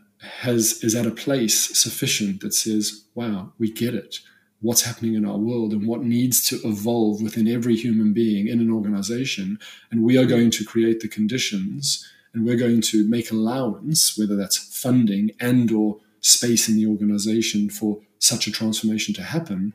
has 0.41 0.83
is 0.83 0.95
at 0.95 1.07
a 1.07 1.11
place 1.11 1.77
sufficient 1.79 2.41
that 2.41 2.55
says, 2.55 3.05
wow, 3.15 3.53
we 3.59 3.73
get 3.73 3.95
it. 3.95 4.21
What's 4.61 4.83
happening 4.83 5.15
in 5.15 5.25
our 5.25 5.39
world 5.39 5.73
and 5.73 5.87
what 5.87 6.03
needs 6.03 6.47
to 6.49 6.57
evolve 6.65 7.23
within 7.23 7.47
every 7.47 7.77
human 7.77 8.13
being 8.13 8.49
in 8.49 8.61
an 8.61 8.73
organization. 8.73 9.59
And 9.91 10.03
we 10.03 10.19
are 10.19 10.27
going 10.27 10.51
to 10.53 10.65
create 10.65 11.01
the 11.01 11.09
conditions 11.09 12.09
and 12.35 12.45
we're 12.45 12.57
going 12.57 12.81
to 12.83 13.09
make 13.09 13.31
allowance, 13.31 14.19
whether 14.19 14.37
that's 14.37 14.57
funding 14.57 15.31
and 15.41 15.71
or 15.71 15.99
space 16.21 16.69
in 16.69 16.77
the 16.77 16.87
organization 16.87 17.71
for 17.71 18.01
such 18.19 18.47
a 18.47 18.53
transformation 18.53 19.15
to 19.15 19.23
happen. 19.23 19.73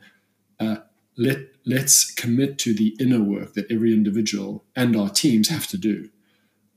Uh, 0.60 0.76
let 1.16 1.38
let's 1.66 2.10
commit 2.12 2.58
to 2.58 2.74
the 2.74 2.96
inner 3.00 3.22
work 3.22 3.54
that 3.54 3.70
every 3.70 3.92
individual 3.92 4.64
and 4.76 4.96
our 4.96 5.08
teams 5.08 5.48
have 5.48 5.66
to 5.68 5.78
do. 5.78 6.10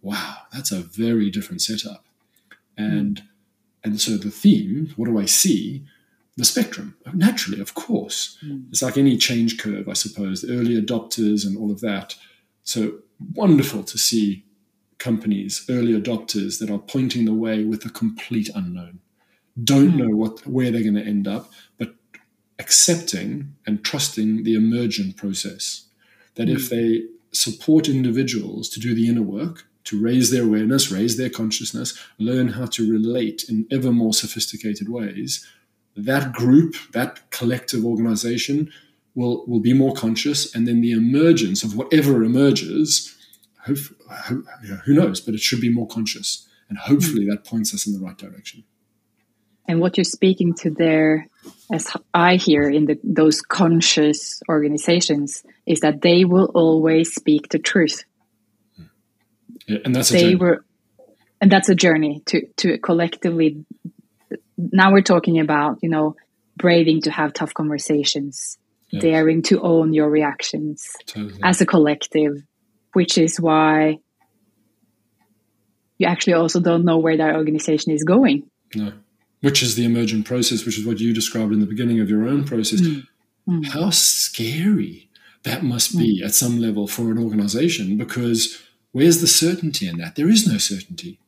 Wow, 0.01 0.37
that's 0.53 0.71
a 0.71 0.79
very 0.79 1.29
different 1.29 1.61
setup. 1.61 2.05
And 2.77 3.21
mm. 3.21 3.27
and 3.83 4.01
so 4.01 4.17
the 4.17 4.31
theme, 4.31 4.93
what 4.95 5.07
do 5.07 5.19
I 5.19 5.25
see? 5.25 5.85
The 6.37 6.45
spectrum, 6.45 6.95
naturally, 7.13 7.59
of 7.59 7.73
course. 7.73 8.37
Mm. 8.45 8.69
It's 8.69 8.83
like 8.83 8.97
any 8.97 9.17
change 9.17 9.57
curve, 9.57 9.89
I 9.89 9.93
suppose, 9.93 10.41
the 10.41 10.53
early 10.53 10.79
adopters 10.79 11.45
and 11.45 11.57
all 11.57 11.71
of 11.71 11.81
that. 11.81 12.15
So 12.63 12.99
wonderful 13.33 13.83
to 13.83 13.97
see 13.97 14.45
companies, 14.99 15.65
early 15.69 15.99
adopters 15.99 16.59
that 16.59 16.69
are 16.69 16.77
pointing 16.79 17.25
the 17.25 17.33
way 17.33 17.63
with 17.63 17.85
a 17.85 17.89
complete 17.89 18.49
unknown. 18.53 18.99
Don't 19.63 19.93
mm. 19.93 19.97
know 19.97 20.15
what 20.15 20.45
where 20.45 20.69
they're 20.69 20.83
going 20.83 20.93
to 20.93 21.03
end 21.03 21.27
up, 21.27 21.51
but 21.79 21.95
accepting 22.59 23.55
and 23.65 23.83
trusting 23.83 24.43
the 24.43 24.55
emergent 24.55 25.17
process. 25.17 25.87
That 26.35 26.49
mm. 26.49 26.55
if 26.55 26.69
they 26.69 27.05
support 27.31 27.89
individuals 27.89 28.69
to 28.69 28.79
do 28.79 28.93
the 28.93 29.09
inner 29.09 29.23
work, 29.23 29.65
to 29.85 30.01
raise 30.01 30.31
their 30.31 30.43
awareness, 30.43 30.91
raise 30.91 31.17
their 31.17 31.29
consciousness, 31.29 31.97
learn 32.19 32.49
how 32.49 32.65
to 32.65 32.91
relate 32.91 33.45
in 33.47 33.65
ever 33.71 33.91
more 33.91 34.13
sophisticated 34.13 34.89
ways, 34.89 35.47
that 35.97 36.31
group, 36.31 36.75
that 36.93 37.29
collective 37.31 37.83
organization 37.83 38.71
will, 39.15 39.45
will 39.47 39.59
be 39.59 39.73
more 39.73 39.93
conscious. 39.93 40.53
And 40.53 40.67
then 40.67 40.81
the 40.81 40.91
emergence 40.91 41.63
of 41.63 41.75
whatever 41.75 42.23
emerges, 42.23 43.15
who, 43.65 43.75
who 44.85 44.93
knows, 44.93 45.19
but 45.19 45.33
it 45.33 45.41
should 45.41 45.59
be 45.59 45.71
more 45.71 45.87
conscious. 45.87 46.47
And 46.69 46.77
hopefully 46.77 47.25
that 47.29 47.43
points 47.45 47.73
us 47.73 47.87
in 47.87 47.93
the 47.93 47.99
right 47.99 48.17
direction. 48.17 48.63
And 49.67 49.81
what 49.81 49.97
you're 49.97 50.05
speaking 50.05 50.53
to 50.55 50.69
there, 50.69 51.27
as 51.71 51.91
I 52.13 52.35
hear 52.35 52.69
in 52.69 52.85
the, 52.85 52.97
those 53.03 53.41
conscious 53.41 54.41
organizations, 54.47 55.43
is 55.65 55.81
that 55.81 56.01
they 56.01 56.23
will 56.23 56.51
always 56.53 57.13
speak 57.13 57.49
the 57.49 57.59
truth. 57.59 58.05
Yeah, 59.67 59.79
and 59.83 59.93
that's 59.93 60.09
they 60.09 60.35
were, 60.35 60.63
and 61.41 61.51
that's 61.51 61.67
a 61.67 61.75
journey 61.75 62.21
to 62.27 62.47
to 62.57 62.77
collectively. 62.77 63.65
Now 64.57 64.91
we're 64.91 65.01
talking 65.01 65.39
about 65.39 65.79
you 65.81 65.89
know 65.89 66.15
braving 66.55 67.01
to 67.01 67.11
have 67.11 67.33
tough 67.33 67.53
conversations, 67.53 68.57
yes. 68.89 69.01
daring 69.01 69.41
to 69.43 69.61
own 69.61 69.93
your 69.93 70.09
reactions 70.09 70.87
totally. 71.05 71.39
as 71.43 71.61
a 71.61 71.65
collective, 71.65 72.43
which 72.93 73.17
is 73.17 73.39
why 73.39 73.99
you 75.97 76.07
actually 76.07 76.33
also 76.33 76.59
don't 76.59 76.85
know 76.85 76.97
where 76.97 77.17
that 77.17 77.35
organization 77.35 77.91
is 77.91 78.03
going. 78.03 78.49
No. 78.75 78.93
Which 79.41 79.61
is 79.61 79.75
the 79.75 79.85
emergent 79.85 80.25
process, 80.25 80.65
which 80.65 80.77
is 80.77 80.85
what 80.85 80.99
you 80.99 81.13
described 81.13 81.53
in 81.53 81.59
the 81.59 81.65
beginning 81.65 81.99
of 81.99 82.09
your 82.09 82.27
own 82.27 82.43
process. 82.43 82.81
Mm. 82.81 83.07
Mm. 83.47 83.67
How 83.67 83.91
scary 83.91 85.09
that 85.43 85.63
must 85.63 85.97
be 85.97 86.21
mm. 86.21 86.25
at 86.25 86.33
some 86.33 86.59
level 86.59 86.87
for 86.87 87.11
an 87.11 87.17
organization 87.17 87.97
because 87.97 88.61
where's 88.91 89.21
the 89.21 89.27
certainty 89.27 89.87
in 89.87 89.97
that? 89.99 90.15
There 90.15 90.29
is 90.29 90.47
no 90.47 90.57
certainty. 90.57 91.19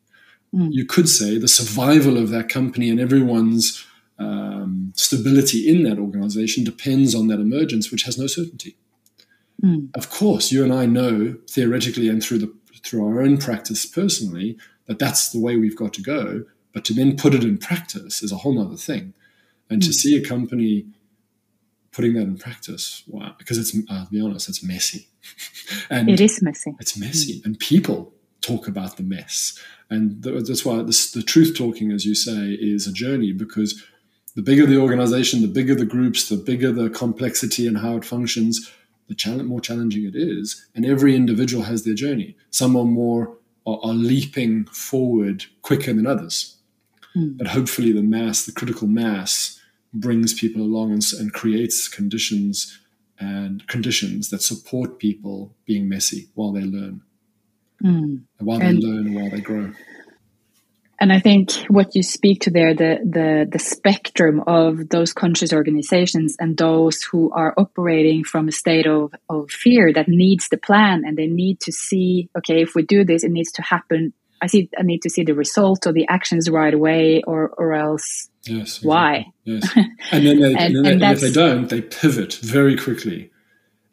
Mm. 0.53 0.69
You 0.71 0.85
could 0.85 1.09
say 1.09 1.37
the 1.37 1.47
survival 1.47 2.17
of 2.17 2.29
that 2.29 2.49
company 2.49 2.89
and 2.89 2.99
everyone's 2.99 3.85
um, 4.17 4.93
stability 4.95 5.69
in 5.69 5.83
that 5.83 5.99
organization 5.99 6.63
depends 6.63 7.15
on 7.15 7.27
that 7.27 7.39
emergence, 7.39 7.91
which 7.91 8.03
has 8.03 8.17
no 8.17 8.27
certainty. 8.27 8.75
Mm. 9.63 9.89
Of 9.95 10.09
course, 10.09 10.51
you 10.51 10.63
and 10.63 10.73
I 10.73 10.85
know 10.85 11.35
theoretically 11.49 12.09
and 12.09 12.23
through 12.23 12.39
the 12.39 12.53
through 12.81 13.05
our 13.05 13.21
own 13.21 13.37
practice 13.37 13.85
personally 13.85 14.57
that 14.85 14.99
that's 14.99 15.29
the 15.29 15.39
way 15.39 15.57
we've 15.57 15.75
got 15.75 15.93
to 15.93 16.01
go. 16.01 16.45
But 16.73 16.85
to 16.85 16.93
then 16.93 17.17
put 17.17 17.33
it 17.33 17.43
in 17.43 17.57
practice 17.57 18.23
is 18.23 18.31
a 18.31 18.37
whole 18.37 18.59
other 18.59 18.77
thing. 18.77 19.13
And 19.69 19.81
mm. 19.81 19.85
to 19.85 19.93
see 19.93 20.17
a 20.17 20.25
company 20.25 20.85
putting 21.91 22.13
that 22.13 22.21
in 22.21 22.37
practice, 22.37 23.03
wow, 23.07 23.35
because 23.37 23.57
it's, 23.57 23.75
I'll 23.89 24.07
be 24.11 24.21
honest, 24.21 24.49
it's 24.49 24.63
messy. 24.63 25.07
and 25.89 26.09
it 26.09 26.21
is 26.21 26.41
messy. 26.41 26.75
It's 26.79 26.97
messy. 26.97 27.41
Mm. 27.41 27.45
And 27.45 27.59
people 27.59 28.13
talk 28.41 28.67
about 28.67 28.97
the 28.97 29.03
mess. 29.03 29.59
And 29.89 30.21
that's 30.21 30.65
why 30.65 30.81
this, 30.83 31.11
the 31.11 31.23
truth 31.23 31.57
talking, 31.57 31.91
as 31.91 32.05
you 32.05 32.15
say, 32.15 32.51
is 32.59 32.87
a 32.87 32.93
journey 32.93 33.31
because 33.31 33.83
the 34.35 34.41
bigger 34.41 34.65
the 34.65 34.77
organization, 34.77 35.41
the 35.41 35.47
bigger 35.47 35.75
the 35.75 35.85
groups, 35.85 36.29
the 36.29 36.37
bigger 36.37 36.71
the 36.71 36.89
complexity 36.89 37.67
and 37.67 37.79
how 37.79 37.97
it 37.97 38.05
functions, 38.05 38.71
the 39.07 39.15
challenge, 39.15 39.43
more 39.43 39.59
challenging 39.59 40.05
it 40.05 40.15
is. 40.15 40.67
And 40.75 40.85
every 40.85 41.15
individual 41.15 41.63
has 41.63 41.83
their 41.83 41.95
journey. 41.95 42.37
Some 42.51 42.75
are 42.75 42.85
more 42.85 43.35
are, 43.65 43.79
are 43.83 43.93
leaping 43.93 44.65
forward 44.65 45.45
quicker 45.61 45.93
than 45.93 46.07
others. 46.07 46.57
Mm. 47.15 47.37
But 47.37 47.47
hopefully, 47.47 47.91
the 47.91 48.03
mass, 48.03 48.45
the 48.45 48.51
critical 48.51 48.87
mass, 48.87 49.59
brings 49.93 50.33
people 50.33 50.61
along 50.61 50.91
and, 50.91 51.03
and 51.19 51.33
creates 51.33 51.87
conditions 51.87 52.79
and 53.19 53.67
conditions 53.67 54.29
that 54.29 54.41
support 54.41 54.99
people 54.99 55.55
being 55.65 55.89
messy 55.89 56.29
while 56.35 56.51
they 56.51 56.61
learn, 56.61 57.01
mm. 57.83 58.21
while 58.39 58.61
and, 58.61 58.81
they 58.81 58.87
learn 58.87 59.13
while 59.13 59.29
they 59.29 59.41
grow 59.41 59.71
and 60.99 61.13
I 61.13 61.19
think 61.19 61.51
what 61.69 61.95
you 61.95 62.03
speak 62.03 62.41
to 62.41 62.51
there, 62.51 62.73
the 62.73 62.99
the 63.03 63.47
the 63.49 63.59
spectrum 63.59 64.43
of 64.45 64.89
those 64.89 65.13
conscious 65.13 65.53
organizations 65.53 66.35
and 66.39 66.57
those 66.57 67.01
who 67.01 67.31
are 67.31 67.53
operating 67.57 68.23
from 68.25 68.49
a 68.49 68.51
state 68.51 68.85
of, 68.85 69.13
of 69.29 69.49
fear 69.49 69.93
that 69.93 70.09
needs 70.09 70.49
the 70.49 70.57
plan 70.57 71.03
and 71.05 71.17
they 71.17 71.27
need 71.27 71.61
to 71.61 71.71
see, 71.71 72.29
okay, 72.37 72.61
if 72.61 72.75
we 72.75 72.83
do 72.83 73.05
this, 73.05 73.23
it 73.23 73.31
needs 73.31 73.51
to 73.53 73.61
happen. 73.61 74.13
I 74.41 74.47
see 74.47 74.69
I 74.77 74.83
need 74.83 75.01
to 75.03 75.09
see 75.09 75.23
the 75.23 75.33
result 75.33 75.87
or 75.87 75.93
the 75.93 76.07
actions 76.09 76.49
right 76.49 76.73
away 76.73 77.21
or 77.25 77.49
or 77.57 77.73
else 77.73 78.29
yes, 78.45 78.79
exactly. 78.79 78.87
why? 78.87 79.25
Yes. 79.45 79.69
And 80.11 80.25
then, 80.25 80.39
they, 80.39 80.53
and, 80.53 80.75
and, 80.75 80.87
and, 80.87 81.03
and 81.03 81.03
if 81.03 81.21
they 81.21 81.31
don't, 81.31 81.69
they 81.69 81.81
pivot 81.81 82.33
very 82.35 82.75
quickly 82.75 83.31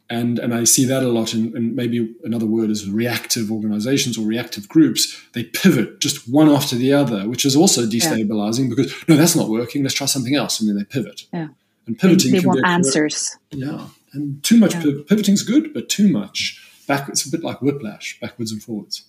and 0.08 0.38
and 0.38 0.54
I 0.54 0.64
see 0.64 0.84
that 0.86 1.02
a 1.02 1.08
lot 1.08 1.34
in, 1.34 1.56
in, 1.56 1.74
maybe 1.74 2.14
another 2.22 2.46
word 2.46 2.70
is 2.70 2.88
reactive 2.88 3.50
organizations 3.50 4.16
or 4.16 4.26
reactive 4.26 4.68
groups. 4.68 5.20
They 5.32 5.44
pivot 5.44 6.00
just 6.00 6.28
one 6.28 6.48
after 6.48 6.76
the 6.76 6.92
other, 6.92 7.28
which 7.28 7.44
is 7.44 7.56
also 7.56 7.86
destabilizing 7.86 8.68
yeah. 8.68 8.74
because 8.76 9.08
no, 9.08 9.16
that's 9.16 9.34
not 9.34 9.48
working. 9.48 9.82
Let's 9.82 9.94
try 9.94 10.06
something 10.06 10.34
else, 10.34 10.60
and 10.60 10.68
then 10.68 10.76
they 10.76 10.84
pivot. 10.84 11.22
Yeah, 11.32 11.48
and 11.86 11.98
pivoting. 11.98 12.32
They, 12.32 12.38
they 12.38 12.46
want 12.46 12.64
answers. 12.64 13.36
Yeah, 13.50 13.88
and 14.12 14.42
too 14.44 14.58
much 14.58 14.74
yeah. 14.74 14.82
piv- 14.82 15.28
is 15.28 15.42
good, 15.42 15.74
but 15.74 15.88
too 15.88 16.08
much 16.08 16.62
back. 16.86 17.08
It's 17.08 17.26
a 17.26 17.30
bit 17.30 17.42
like 17.42 17.60
whiplash, 17.60 18.18
backwards 18.20 18.52
and 18.52 18.62
forwards. 18.62 19.04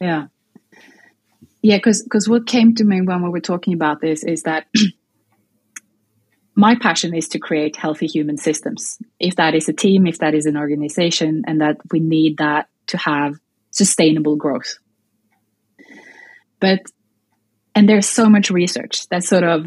Yeah, 0.00 0.28
yeah. 1.62 1.78
Because 1.78 2.28
what 2.28 2.46
came 2.46 2.76
to 2.76 2.84
me 2.84 3.00
when 3.00 3.22
we 3.24 3.30
were 3.30 3.40
talking 3.40 3.74
about 3.74 4.00
this 4.00 4.22
is 4.22 4.44
that 4.44 4.68
my 6.58 6.74
passion 6.74 7.14
is 7.14 7.28
to 7.28 7.38
create 7.38 7.76
healthy 7.76 8.08
human 8.08 8.36
systems. 8.36 8.98
If 9.20 9.36
that 9.36 9.54
is 9.54 9.68
a 9.68 9.72
team, 9.72 10.08
if 10.08 10.18
that 10.18 10.34
is 10.34 10.44
an 10.44 10.56
organization, 10.56 11.44
and 11.46 11.60
that 11.60 11.76
we 11.92 12.00
need 12.00 12.38
that 12.38 12.68
to 12.88 12.96
have 12.96 13.38
sustainable 13.70 14.34
growth. 14.34 14.74
But, 16.58 16.80
and 17.76 17.88
there's 17.88 18.08
so 18.08 18.28
much 18.28 18.50
research 18.50 19.06
that 19.10 19.22
sort 19.22 19.44
of 19.44 19.66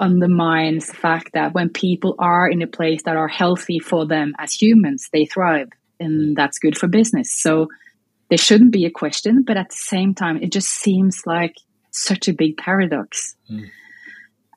undermines 0.00 0.88
the 0.88 0.94
fact 0.94 1.34
that 1.34 1.54
when 1.54 1.68
people 1.68 2.16
are 2.18 2.48
in 2.48 2.60
a 2.60 2.66
place 2.66 3.04
that 3.04 3.16
are 3.16 3.28
healthy 3.28 3.78
for 3.78 4.04
them 4.04 4.34
as 4.36 4.52
humans, 4.52 5.08
they 5.12 5.26
thrive, 5.26 5.68
and 6.00 6.34
that's 6.34 6.58
good 6.58 6.76
for 6.76 6.88
business. 6.88 7.32
So 7.32 7.68
there 8.30 8.38
shouldn't 8.38 8.72
be 8.72 8.84
a 8.84 8.90
question, 8.90 9.44
but 9.46 9.56
at 9.56 9.68
the 9.68 9.76
same 9.76 10.14
time, 10.14 10.38
it 10.42 10.50
just 10.50 10.70
seems 10.70 11.22
like 11.24 11.54
such 11.92 12.26
a 12.26 12.32
big 12.32 12.56
paradox. 12.56 13.36
Mm. 13.48 13.70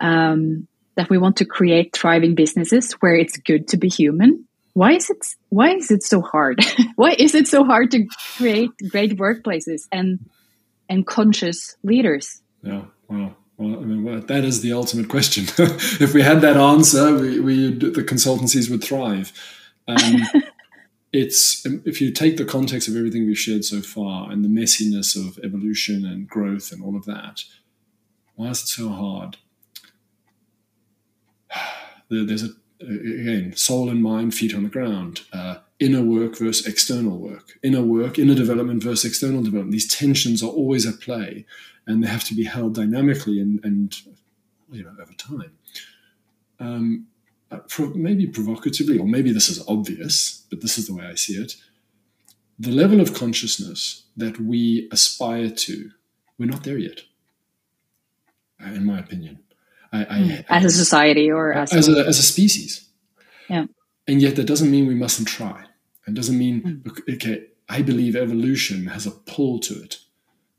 Um, 0.01 0.67
that 0.95 1.09
we 1.09 1.17
want 1.17 1.37
to 1.37 1.45
create 1.45 1.95
thriving 1.95 2.35
businesses 2.35 2.93
where 2.93 3.15
it's 3.15 3.37
good 3.37 3.67
to 3.67 3.77
be 3.77 3.89
human 3.89 4.45
why 4.73 4.93
is 4.93 5.09
it 5.09 5.25
why 5.49 5.71
is 5.71 5.91
it 5.91 6.03
so 6.03 6.21
hard 6.21 6.59
why 6.95 7.15
is 7.17 7.35
it 7.35 7.47
so 7.47 7.63
hard 7.63 7.91
to 7.91 8.05
create 8.37 8.71
great 8.89 9.17
workplaces 9.17 9.87
and 9.91 10.19
and 10.89 11.05
conscious 11.07 11.75
leaders 11.83 12.41
yeah 12.61 12.83
well 13.07 13.35
well, 13.57 13.79
I 13.79 13.83
mean, 13.83 14.03
well, 14.03 14.19
that 14.19 14.43
is 14.43 14.61
the 14.61 14.73
ultimate 14.73 15.09
question. 15.09 15.43
if 16.01 16.13
we 16.13 16.23
had 16.23 16.41
that 16.41 16.57
answer, 16.57 17.15
we, 17.15 17.39
we 17.39 17.71
the 17.71 18.03
consultancies 18.03 18.69
would 18.69 18.83
thrive. 18.83 19.31
Um, 19.87 20.21
it's 21.13 21.63
if 21.65 22.01
you 22.01 22.11
take 22.11 22.37
the 22.37 22.45
context 22.45 22.87
of 22.87 22.95
everything 22.95 23.27
we've 23.27 23.37
shared 23.37 23.63
so 23.63 23.81
far 23.81 24.31
and 24.31 24.43
the 24.43 24.49
messiness 24.49 25.15
of 25.15 25.37
evolution 25.43 26.03
and 26.05 26.27
growth 26.27 26.71
and 26.71 26.83
all 26.83 26.95
of 26.95 27.05
that, 27.05 27.43
why 28.35 28.47
is 28.47 28.63
it 28.63 28.67
so 28.67 28.89
hard? 28.89 29.37
There's 32.09 32.43
a 32.43 32.49
again 32.81 33.55
soul 33.55 33.89
and 33.89 34.01
mind, 34.01 34.33
feet 34.35 34.53
on 34.55 34.63
the 34.63 34.69
ground. 34.69 35.21
Uh, 35.31 35.57
inner 35.79 36.01
work 36.01 36.37
versus 36.37 36.65
external 36.67 37.17
work. 37.17 37.57
Inner 37.63 37.81
work, 37.81 38.19
inner 38.19 38.35
development 38.35 38.83
versus 38.83 39.05
external 39.05 39.43
development. 39.43 39.71
These 39.71 39.93
tensions 39.93 40.43
are 40.43 40.49
always 40.49 40.85
at 40.85 40.99
play, 40.99 41.45
and 41.85 42.03
they 42.03 42.07
have 42.07 42.23
to 42.25 42.35
be 42.35 42.45
held 42.45 42.75
dynamically 42.75 43.39
and, 43.39 43.63
and 43.63 43.95
you 44.71 44.83
know 44.83 44.95
over 45.01 45.13
time. 45.13 45.51
Um, 46.59 47.07
uh, 47.51 47.59
maybe 47.93 48.25
provocatively, 48.27 48.97
or 48.97 49.05
maybe 49.05 49.31
this 49.31 49.49
is 49.49 49.63
obvious, 49.67 50.45
but 50.49 50.61
this 50.61 50.77
is 50.77 50.87
the 50.87 50.93
way 50.93 51.05
I 51.05 51.15
see 51.15 51.33
it. 51.33 51.55
The 52.57 52.71
level 52.71 52.99
of 52.99 53.13
consciousness 53.13 54.03
that 54.15 54.39
we 54.39 54.87
aspire 54.91 55.49
to, 55.49 55.91
we're 56.37 56.49
not 56.49 56.63
there 56.63 56.77
yet, 56.77 57.01
in 58.59 58.85
my 58.85 58.99
opinion. 58.99 59.39
I, 59.93 59.99
I, 60.09 60.45
as 60.49 60.65
a 60.65 60.71
society 60.71 61.31
or 61.31 61.53
as, 61.53 61.71
as 61.73 61.87
a, 61.87 62.05
as 62.05 62.19
a 62.19 62.23
species. 62.23 62.89
Yeah. 63.49 63.65
And 64.07 64.21
yet 64.21 64.35
that 64.35 64.47
doesn't 64.47 64.71
mean 64.71 64.87
we 64.87 64.95
mustn't 64.95 65.27
try. 65.27 65.65
It 66.07 66.15
doesn't 66.15 66.37
mean 66.37 66.83
mm. 66.83 67.15
okay. 67.15 67.45
I 67.69 67.81
believe 67.81 68.15
evolution 68.15 68.87
has 68.87 69.05
a 69.05 69.11
pull 69.11 69.59
to 69.59 69.81
it. 69.81 69.99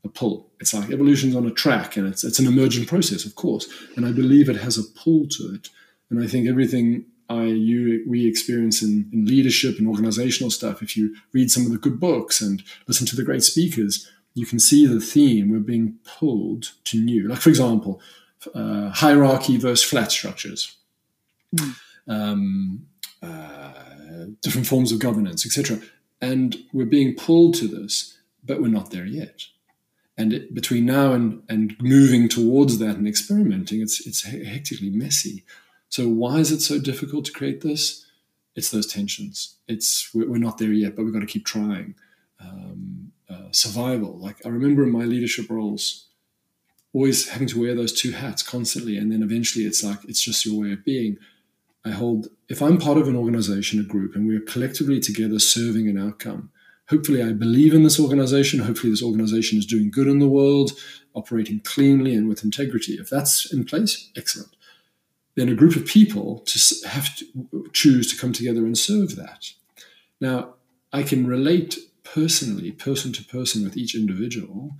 A 0.04 0.08
pull. 0.08 0.50
It's 0.60 0.72
like 0.72 0.90
evolution's 0.90 1.34
on 1.34 1.46
a 1.46 1.50
track, 1.50 1.96
and 1.96 2.06
it's 2.06 2.24
it's 2.24 2.38
an 2.38 2.46
emergent 2.46 2.88
process, 2.88 3.24
of 3.24 3.34
course. 3.34 3.68
And 3.96 4.06
I 4.06 4.12
believe 4.12 4.48
it 4.48 4.56
has 4.56 4.78
a 4.78 4.82
pull 4.82 5.26
to 5.28 5.54
it. 5.54 5.68
And 6.10 6.22
I 6.22 6.26
think 6.26 6.48
everything 6.48 7.06
I 7.28 7.44
you 7.44 8.04
we 8.06 8.26
experience 8.26 8.82
in, 8.82 9.08
in 9.12 9.26
leadership 9.26 9.78
and 9.78 9.88
organizational 9.88 10.50
stuff. 10.50 10.82
If 10.82 10.96
you 10.96 11.16
read 11.32 11.50
some 11.50 11.64
of 11.64 11.72
the 11.72 11.78
good 11.78 11.98
books 11.98 12.40
and 12.40 12.62
listen 12.86 13.06
to 13.08 13.16
the 13.16 13.24
great 13.24 13.42
speakers, 13.42 14.10
you 14.34 14.46
can 14.46 14.58
see 14.58 14.86
the 14.86 15.00
theme. 15.00 15.50
We're 15.50 15.60
being 15.60 15.98
pulled 16.04 16.72
to 16.84 16.98
new. 16.98 17.28
Like 17.28 17.40
for 17.40 17.48
example, 17.48 18.00
uh, 18.54 18.90
hierarchy 18.90 19.56
versus 19.56 19.88
flat 19.88 20.10
structures, 20.10 20.76
mm. 21.54 21.74
um, 22.08 22.86
uh, 23.22 24.26
different 24.42 24.66
forms 24.66 24.92
of 24.92 24.98
governance, 24.98 25.46
etc. 25.46 25.80
And 26.20 26.56
we're 26.72 26.86
being 26.86 27.14
pulled 27.14 27.54
to 27.56 27.68
this, 27.68 28.18
but 28.44 28.60
we're 28.60 28.68
not 28.68 28.90
there 28.90 29.06
yet. 29.06 29.42
And 30.16 30.32
it, 30.32 30.54
between 30.54 30.86
now 30.86 31.12
and, 31.12 31.42
and 31.48 31.76
moving 31.80 32.28
towards 32.28 32.78
that 32.78 32.96
and 32.96 33.08
experimenting, 33.08 33.80
it's, 33.80 34.06
it's 34.06 34.22
hectically 34.22 34.90
messy. 34.90 35.44
So 35.88 36.08
why 36.08 36.38
is 36.38 36.52
it 36.52 36.60
so 36.60 36.78
difficult 36.78 37.24
to 37.26 37.32
create 37.32 37.62
this? 37.62 38.06
It's 38.54 38.70
those 38.70 38.86
tensions. 38.86 39.56
It's 39.66 40.14
we're 40.14 40.38
not 40.38 40.58
there 40.58 40.72
yet, 40.72 40.94
but 40.94 41.04
we've 41.04 41.12
got 41.12 41.20
to 41.20 41.26
keep 41.26 41.44
trying. 41.44 41.96
Um, 42.40 43.12
uh, 43.28 43.50
survival. 43.50 44.18
Like 44.18 44.44
I 44.44 44.48
remember 44.48 44.82
in 44.82 44.90
my 44.90 45.04
leadership 45.04 45.50
roles, 45.50 46.08
always 46.94 47.28
having 47.28 47.48
to 47.48 47.60
wear 47.60 47.74
those 47.74 47.92
two 47.92 48.12
hats 48.12 48.42
constantly. 48.42 48.96
And 48.96 49.12
then 49.12 49.22
eventually 49.22 49.66
it's 49.66 49.82
like, 49.82 49.98
it's 50.04 50.22
just 50.22 50.46
your 50.46 50.60
way 50.60 50.72
of 50.72 50.84
being. 50.84 51.18
I 51.84 51.90
hold, 51.90 52.28
if 52.48 52.62
I'm 52.62 52.78
part 52.78 52.96
of 52.96 53.08
an 53.08 53.16
organization, 53.16 53.80
a 53.80 53.82
group, 53.82 54.14
and 54.14 54.26
we're 54.26 54.40
collectively 54.40 55.00
together 55.00 55.38
serving 55.38 55.88
an 55.88 55.98
outcome, 55.98 56.50
hopefully 56.88 57.22
I 57.22 57.32
believe 57.32 57.74
in 57.74 57.82
this 57.82 58.00
organization. 58.00 58.60
Hopefully 58.60 58.90
this 58.90 59.02
organization 59.02 59.58
is 59.58 59.66
doing 59.66 59.90
good 59.90 60.06
in 60.06 60.20
the 60.20 60.28
world, 60.28 60.72
operating 61.14 61.60
cleanly 61.60 62.14
and 62.14 62.28
with 62.28 62.44
integrity. 62.44 62.94
If 62.94 63.10
that's 63.10 63.52
in 63.52 63.64
place, 63.64 64.10
excellent. 64.16 64.56
Then 65.34 65.48
a 65.48 65.54
group 65.54 65.74
of 65.74 65.84
people 65.84 66.44
to 66.46 66.88
have 66.88 67.14
to 67.16 67.26
choose 67.72 68.10
to 68.12 68.18
come 68.18 68.32
together 68.32 68.64
and 68.64 68.78
serve 68.78 69.16
that. 69.16 69.50
Now, 70.20 70.54
I 70.92 71.02
can 71.02 71.26
relate 71.26 71.76
personally, 72.04 72.70
person 72.70 73.12
to 73.14 73.24
person 73.24 73.64
with 73.64 73.76
each 73.76 73.96
individual 73.96 74.76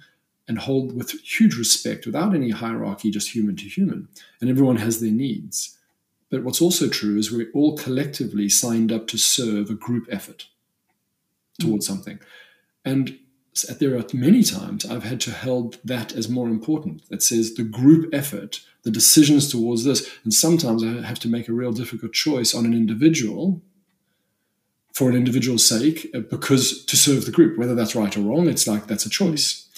and 0.47 0.59
hold 0.59 0.95
with 0.97 1.13
huge 1.23 1.57
respect 1.57 2.07
without 2.07 2.35
any 2.35 2.51
hierarchy, 2.51 3.11
just 3.11 3.35
human 3.35 3.57
to 3.57 3.65
human. 3.65 4.09
And 4.41 4.51
everyone 4.51 4.77
has 4.77 5.01
their 5.01 5.11
needs. 5.11 5.79
But 6.31 6.45
what's 6.45 6.61
also 6.61 6.89
true 6.89 7.17
is 7.17 7.31
we're 7.31 7.51
all 7.55 7.77
collectively 7.77 8.49
signed 8.49 8.93
up 8.93 9.07
to 9.09 9.19
serve 9.19 9.71
a 9.71 9.75
group 9.75 10.07
effort 10.11 10.49
towards 11.61 11.87
something. 11.87 12.19
And 12.85 13.19
there 13.79 13.97
are 13.97 14.05
many 14.13 14.43
times 14.43 14.85
I've 14.85 15.05
had 15.05 15.21
to 15.23 15.31
hold 15.31 15.79
that 15.85 16.13
as 16.13 16.29
more 16.29 16.49
important. 16.49 17.09
That 17.09 17.23
says 17.23 17.55
the 17.55 17.63
group 17.63 18.13
effort, 18.13 18.61
the 18.83 18.91
decisions 18.91 19.51
towards 19.51 19.85
this. 19.85 20.11
And 20.25 20.35
sometimes 20.35 20.83
I 20.83 21.07
have 21.07 21.21
to 21.21 21.29
make 21.29 21.49
a 21.49 21.53
real 21.53 21.73
difficult 21.73 22.13
choice 22.13 22.55
on 22.55 22.67
an 22.67 22.75
individual 22.75 23.63
for 24.93 25.09
an 25.09 25.17
individual's 25.17 25.67
sake 25.69 26.09
uh, 26.15 26.21
because 26.21 26.85
to 26.85 26.97
serve 26.97 27.27
the 27.27 27.33
group, 27.33 27.59
whether 27.59 27.75
that's 27.75 27.97
right 27.97 28.17
or 28.17 28.21
wrong, 28.21 28.49
it's 28.49 28.67
like 28.67 28.87
that's 28.87 29.07
a 29.07 29.11
choice. 29.11 29.69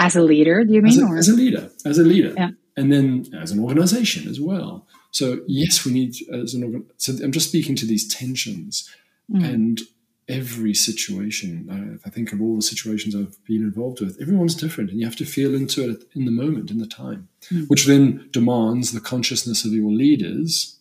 As 0.00 0.16
a 0.16 0.22
leader, 0.22 0.64
do 0.64 0.72
you 0.72 0.82
mean? 0.82 1.04
As 1.04 1.12
a, 1.12 1.18
as 1.18 1.28
a 1.28 1.34
leader, 1.34 1.70
as 1.84 1.98
a 1.98 2.02
leader. 2.02 2.32
Yeah. 2.36 2.50
And 2.76 2.90
then 2.92 3.26
as 3.38 3.50
an 3.50 3.60
organization 3.60 4.28
as 4.28 4.40
well. 4.40 4.86
So 5.10 5.40
yes, 5.46 5.84
we 5.84 5.92
need 5.92 6.14
as 6.32 6.54
an 6.54 6.64
organ. 6.64 6.86
So 6.96 7.12
I'm 7.22 7.32
just 7.32 7.48
speaking 7.48 7.76
to 7.76 7.86
these 7.86 8.08
tensions, 8.08 8.88
mm. 9.30 9.44
and 9.44 9.80
every 10.28 10.74
situation. 10.74 11.66
If 11.96 12.06
I 12.06 12.10
think 12.10 12.32
of 12.32 12.40
all 12.40 12.56
the 12.56 12.62
situations 12.62 13.14
I've 13.14 13.44
been 13.44 13.62
involved 13.62 14.00
with, 14.00 14.16
everyone's 14.22 14.54
different, 14.54 14.90
and 14.90 14.98
you 15.00 15.06
have 15.06 15.16
to 15.16 15.24
feel 15.24 15.54
into 15.54 15.90
it 15.90 16.04
in 16.14 16.24
the 16.24 16.30
moment, 16.30 16.70
in 16.70 16.78
the 16.78 16.86
time, 16.86 17.28
mm. 17.50 17.68
which 17.68 17.84
then 17.86 18.28
demands 18.32 18.92
the 18.92 19.00
consciousness 19.00 19.64
of 19.64 19.72
your 19.72 19.90
leaders, 19.90 20.78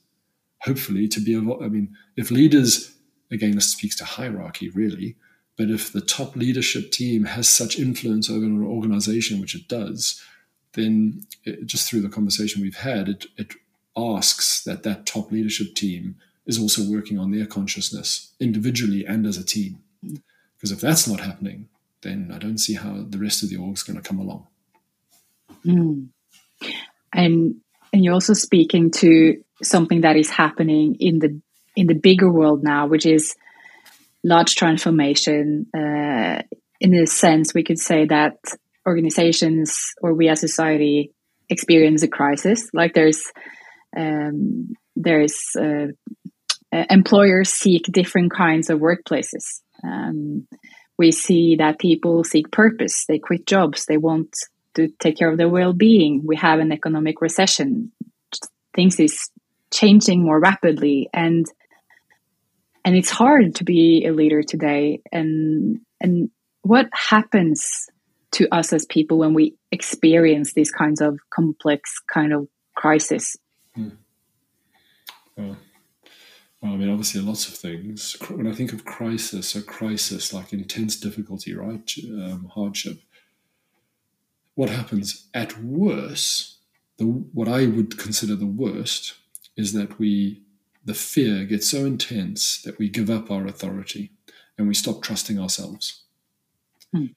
hopefully, 0.62 1.08
to 1.10 1.20
be. 1.20 1.36
able. 1.36 1.62
I 1.62 1.68
mean, 1.68 1.96
if 2.16 2.32
leaders, 2.32 2.94
again, 3.32 3.56
this 3.56 3.70
speaks 3.70 3.98
to 3.98 4.06
hierarchy, 4.06 4.70
really. 4.70 5.18
But 5.60 5.70
if 5.70 5.92
the 5.92 6.00
top 6.00 6.38
leadership 6.38 6.90
team 6.90 7.26
has 7.26 7.50
such 7.50 7.78
influence 7.78 8.30
over 8.30 8.46
an 8.46 8.64
organization, 8.64 9.42
which 9.42 9.56
it 9.56 9.68
does, 9.68 10.24
then 10.72 11.26
it, 11.44 11.66
just 11.66 11.90
through 11.90 12.00
the 12.00 12.08
conversation 12.08 12.62
we've 12.62 12.78
had, 12.78 13.10
it, 13.10 13.26
it 13.36 13.56
asks 13.98 14.64
that 14.64 14.84
that 14.84 15.06
top 15.06 15.34
leadership 15.34 15.76
team 15.76 16.16
is 16.46 16.58
also 16.58 16.90
working 16.90 17.20
on 17.20 17.32
their 17.32 17.46
consciousness 17.46 18.32
individually 18.40 19.06
and 19.06 19.26
as 19.26 19.36
a 19.36 19.44
team. 19.44 19.84
Because 20.02 20.72
if 20.72 20.80
that's 20.80 21.10
not 21.10 21.20
happening, 21.20 21.68
then 22.04 22.32
I 22.34 22.38
don't 22.38 22.58
see 22.58 22.76
how 22.76 23.04
the 23.10 23.18
rest 23.18 23.44
of 23.44 23.50
the 23.50 23.58
org 23.58 23.76
is 23.76 23.84
going 23.84 24.02
to 24.02 24.08
come 24.08 24.20
along. 24.20 24.48
Mm. 25.66 26.08
And 27.12 27.56
and 27.92 28.06
you're 28.06 28.14
also 28.14 28.34
speaking 28.34 28.92
to 28.92 29.44
something 29.62 30.02
that 30.02 30.16
is 30.16 30.30
happening 30.30 30.96
in 31.02 31.20
the 31.20 31.42
in 31.76 31.88
the 31.88 31.96
bigger 31.96 32.32
world 32.32 32.64
now, 32.64 32.88
which 32.88 33.06
is 33.06 33.36
large 34.24 34.56
transformation. 34.56 35.68
Uh, 35.76 36.42
in 36.80 36.94
a 36.94 37.06
sense, 37.06 37.54
we 37.54 37.64
could 37.64 37.80
say 37.80 38.06
that 38.06 38.38
organizations 38.88 39.94
or 40.02 40.14
we 40.14 40.30
as 40.30 40.40
society 40.40 41.12
experience 41.50 42.04
a 42.04 42.08
crisis. 42.08 42.70
Like 42.74 42.94
there's 42.94 43.24
um, 43.98 44.74
there's 44.96 45.38
uh, 45.60 45.88
uh, 46.72 46.86
employers 46.90 47.50
seek 47.50 47.84
different 47.92 48.32
kinds 48.34 48.70
of 48.70 48.80
workplaces. 48.80 49.62
Um, 49.84 50.48
we 50.98 51.12
see 51.12 51.56
that 51.56 51.80
people 51.80 52.24
seek 52.24 52.52
purpose. 52.52 53.06
They 53.08 53.20
quit 53.20 53.48
jobs. 53.48 53.86
They 53.86 53.98
want 53.98 54.36
to 54.76 54.90
take 55.00 55.18
care 55.18 55.32
of 55.32 55.38
their 55.38 55.50
well-being. 55.50 56.22
We 56.26 56.36
have 56.36 56.60
an 56.60 56.72
economic 56.72 57.22
recession. 57.22 57.92
Things 58.76 59.00
is 59.00 59.30
changing 59.72 60.24
more 60.24 60.40
rapidly, 60.40 61.10
and 61.14 61.46
and 62.86 62.96
it's 62.96 63.10
hard 63.10 63.56
to 63.56 63.64
be 63.64 64.06
a 64.06 64.14
leader 64.14 64.44
today. 64.44 65.02
And 65.12 65.80
and 66.02 66.30
what 66.62 66.88
happens 66.94 67.88
to 68.32 68.48
us 68.54 68.72
as 68.74 68.86
people 68.86 69.18
when 69.18 69.34
we 69.34 69.56
experience 69.72 70.54
these 70.54 70.72
kinds 70.72 71.02
of 71.02 71.18
complex 71.34 71.92
kind 72.14 72.34
of 72.34 72.48
crisis? 72.76 73.36
Hmm. 73.76 73.90
Well 75.36 75.58
well, 76.62 76.74
I 76.74 76.76
mean, 76.76 76.90
obviously, 76.90 77.22
lots 77.22 77.48
of 77.48 77.54
things. 77.54 78.18
When 78.30 78.46
I 78.46 78.54
think 78.54 78.74
of 78.74 78.84
crisis, 78.84 79.56
a 79.56 79.62
crisis 79.62 80.34
like 80.34 80.52
intense 80.52 80.98
difficulty, 80.98 81.56
right? 81.56 81.90
Um, 82.06 82.52
hardship. 82.54 83.00
What 84.56 84.70
happens 84.70 85.30
at 85.34 85.58
worst, 85.62 86.58
the, 86.98 87.06
what 87.06 87.48
I 87.48 87.66
would 87.66 87.98
consider 87.98 88.36
the 88.36 88.46
worst, 88.46 89.14
is 89.56 89.72
that 89.72 90.00
we, 90.00 90.42
the 90.84 90.94
fear 90.94 91.46
gets 91.46 91.70
so 91.70 91.86
intense 91.86 92.62
that 92.62 92.80
we 92.80 92.90
give 92.90 93.10
up 93.10 93.30
our 93.30 93.46
authority 93.46 94.12
and 94.58 94.68
we 94.68 94.74
stop 94.74 95.02
trusting 95.02 95.40
ourselves 95.40 96.04
hmm. 96.94 97.08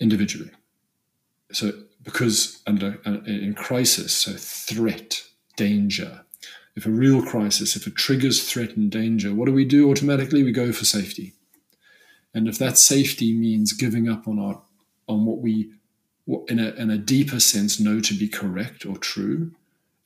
individually. 0.00 0.50
So, 1.52 1.72
because 2.02 2.62
under 2.66 2.98
uh, 3.06 3.18
in 3.26 3.54
crisis, 3.54 4.12
so 4.12 4.32
threat, 4.32 5.22
danger, 5.56 6.24
if 6.76 6.86
a 6.86 6.90
real 6.90 7.22
crisis, 7.22 7.74
if 7.74 7.86
it 7.86 7.96
triggers 7.96 8.48
threat 8.48 8.76
and 8.76 8.90
danger, 8.90 9.34
what 9.34 9.46
do 9.46 9.52
we 9.52 9.64
do 9.64 9.90
automatically? 9.90 10.44
We 10.44 10.52
go 10.52 10.70
for 10.72 10.84
safety. 10.84 11.32
And 12.32 12.46
if 12.46 12.56
that 12.58 12.78
safety 12.78 13.34
means 13.34 13.72
giving 13.72 14.08
up 14.08 14.28
on 14.28 14.38
our 14.38 14.62
on 15.08 15.24
what 15.24 15.38
we 15.38 15.72
in 16.46 16.58
a, 16.58 16.68
in 16.74 16.90
a 16.90 16.98
deeper 16.98 17.40
sense 17.40 17.80
know 17.80 18.00
to 18.00 18.14
be 18.14 18.28
correct 18.28 18.86
or 18.86 18.96
true, 18.96 19.52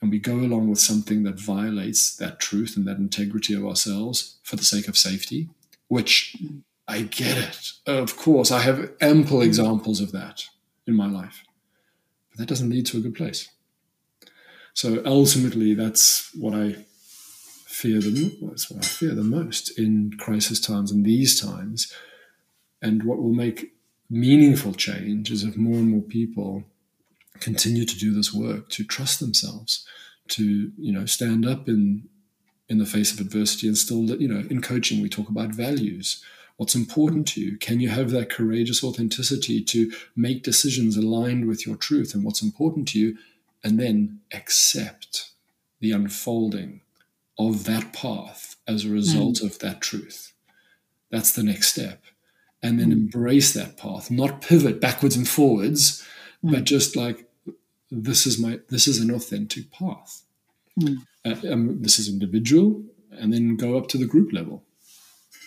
and 0.03 0.11
we 0.11 0.19
go 0.19 0.35
along 0.35 0.69
with 0.69 0.81
something 0.81 1.23
that 1.23 1.39
violates 1.39 2.17
that 2.17 2.41
truth 2.41 2.77
and 2.77 2.85
that 2.87 2.99
integrity 2.99 3.55
of 3.55 3.65
ourselves 3.65 4.39
for 4.43 4.57
the 4.57 4.65
sake 4.65 4.89
of 4.89 4.99
safety, 4.99 5.49
which 5.87 6.37
I 6.89 7.03
get 7.03 7.39
it. 7.39 7.73
Of 7.87 8.17
course, 8.17 8.51
I 8.51 8.61
have 8.61 8.91
ample 9.01 9.39
mm. 9.39 9.45
examples 9.45 10.01
of 10.01 10.11
that 10.11 10.45
in 10.89 10.97
my 10.97 11.07
life. 11.07 11.45
But 12.31 12.41
that 12.41 12.49
doesn't 12.49 12.69
lead 12.69 12.87
to 12.87 12.99
a 12.99 13.01
good 13.01 13.15
place. 13.15 13.49
So 14.75 15.03
ultimately, 15.07 15.75
that's 15.75 16.35
what 16.35 16.55
I 16.55 16.85
fear 17.67 18.01
the 18.01 18.37
that's 18.43 18.71
what 18.71 18.85
I 18.85 18.87
fear 18.87 19.15
the 19.15 19.23
most 19.23 19.79
in 19.79 20.13
crisis 20.19 20.61
times 20.61 20.91
and 20.91 21.07
these 21.07 21.41
times. 21.41 21.93
And 22.81 23.05
what 23.05 23.19
will 23.19 23.35
make 23.35 23.73
meaningful 24.11 24.73
change 24.75 25.31
is 25.31 25.45
if 25.45 25.57
more 25.57 25.75
and 25.75 25.91
more 25.91 26.03
people 26.03 26.65
continue 27.43 27.85
to 27.85 27.99
do 27.99 28.15
this 28.15 28.33
work, 28.33 28.69
to 28.71 28.85
trust 28.85 29.21
themselves, 29.21 29.87
to 30.29 30.73
you 30.79 30.93
know 30.93 31.07
stand 31.07 31.47
up 31.47 31.69
in 31.69 32.09
in 32.69 32.79
the 32.79 32.87
face 32.87 33.13
of 33.13 33.21
adversity 33.21 33.67
and 33.67 33.77
still 33.77 34.05
you 34.21 34.29
know 34.29 34.47
in 34.49 34.63
coaching 34.63 35.03
we 35.03 35.09
talk 35.09 35.29
about 35.29 35.51
values 35.51 36.25
what's 36.57 36.75
important 36.75 37.27
to 37.27 37.41
you 37.41 37.59
can 37.59 37.81
you 37.81 37.89
have 37.89 38.11
that 38.11 38.31
courageous 38.31 38.85
authenticity 38.85 39.61
to 39.61 39.93
make 40.17 40.43
decisions 40.43 40.97
aligned 40.97 41.47
with 41.47 41.67
your 41.67 41.77
truth 41.77 42.15
and 42.15 42.25
what's 42.25 42.41
important 42.41 42.87
to 42.89 42.99
you 42.99 43.19
and 43.65 43.79
then 43.79 44.21
accept 44.33 45.31
the 45.81 45.93
unfolding 45.93 46.81
of 47.39 47.65
that 47.65 47.93
path 47.93 48.57
as 48.67 48.85
a 48.85 48.91
result 48.91 49.37
mm. 49.37 49.45
of 49.45 49.59
that 49.61 49.81
truth. 49.81 50.33
That's 51.11 51.33
the 51.33 51.43
next 51.43 51.69
step. 51.69 52.03
And 52.63 52.79
then 52.79 52.91
mm. 52.91 52.93
embrace 52.93 53.53
that 53.55 53.77
path, 53.77 54.11
not 54.11 54.41
pivot 54.41 54.81
backwards 54.81 55.17
and 55.17 55.29
forwards, 55.29 56.07
mm. 56.45 56.53
but 56.53 56.65
just 56.65 56.97
like 56.97 57.29
this 57.93 58.27
is 58.27 58.39
my 58.39 58.61
this 58.69 58.89
is 58.89 58.99
an 58.99 59.11
authentic 59.11 59.71
path. 59.71 60.23
Mm. 60.81 60.97
Uh, 61.25 61.53
um, 61.53 61.83
this 61.83 61.99
is 61.99 62.09
individual, 62.09 62.83
and 63.11 63.33
then 63.33 63.57
go 63.57 63.77
up 63.77 63.89
to 63.89 63.99
the 63.99 64.07
group 64.07 64.33
level. 64.33 64.65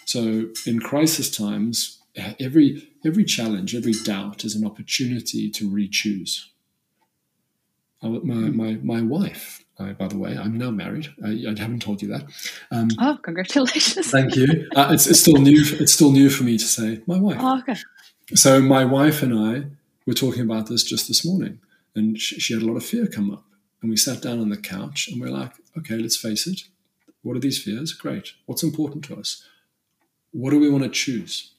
So 0.05 0.47
in 0.65 0.79
crisis 0.79 1.29
times, 1.29 1.99
every 2.39 2.87
every 3.03 3.25
challenge, 3.25 3.75
every 3.75 3.93
doubt 3.93 4.45
is 4.45 4.55
an 4.55 4.65
opportunity 4.65 5.49
to 5.49 5.69
re-choose 5.69 6.51
my, 8.09 8.19
hmm. 8.19 8.57
my, 8.57 8.73
my 8.83 9.01
wife, 9.01 9.63
uh, 9.79 9.93
by 9.93 10.07
the 10.07 10.17
way, 10.17 10.37
I'm 10.37 10.57
now 10.57 10.71
married. 10.71 11.09
I, 11.23 11.29
I 11.47 11.59
haven't 11.59 11.81
told 11.81 12.01
you 12.01 12.07
that. 12.09 12.25
Um, 12.71 12.89
oh, 12.99 13.17
congratulations! 13.21 14.09
thank 14.11 14.35
you. 14.35 14.69
Uh, 14.75 14.89
it's, 14.91 15.07
it's 15.07 15.19
still 15.19 15.37
new. 15.37 15.63
It's 15.79 15.93
still 15.93 16.11
new 16.11 16.29
for 16.29 16.43
me 16.43 16.57
to 16.57 16.63
say 16.63 17.01
my 17.07 17.19
wife. 17.19 17.37
Oh, 17.39 17.59
okay. 17.59 17.75
So 18.33 18.61
my 18.61 18.85
wife 18.85 19.21
and 19.21 19.33
I 19.33 19.65
were 20.05 20.13
talking 20.13 20.41
about 20.41 20.67
this 20.67 20.83
just 20.83 21.07
this 21.07 21.25
morning, 21.25 21.59
and 21.95 22.19
she, 22.19 22.39
she 22.39 22.53
had 22.53 22.63
a 22.63 22.65
lot 22.65 22.77
of 22.77 22.85
fear 22.85 23.07
come 23.07 23.31
up, 23.31 23.45
and 23.81 23.89
we 23.89 23.97
sat 23.97 24.21
down 24.21 24.39
on 24.39 24.49
the 24.49 24.57
couch 24.57 25.07
and 25.07 25.21
we're 25.21 25.29
like, 25.29 25.53
okay, 25.77 25.95
let's 25.95 26.17
face 26.17 26.47
it. 26.47 26.61
What 27.21 27.35
are 27.35 27.41
these 27.41 27.61
fears? 27.61 27.93
Great. 27.93 28.33
What's 28.45 28.63
important 28.63 29.03
to 29.05 29.15
us? 29.15 29.43
What 30.31 30.51
do 30.51 30.59
we 30.59 30.69
want 30.69 30.83
to 30.83 30.89
choose? 30.89 31.51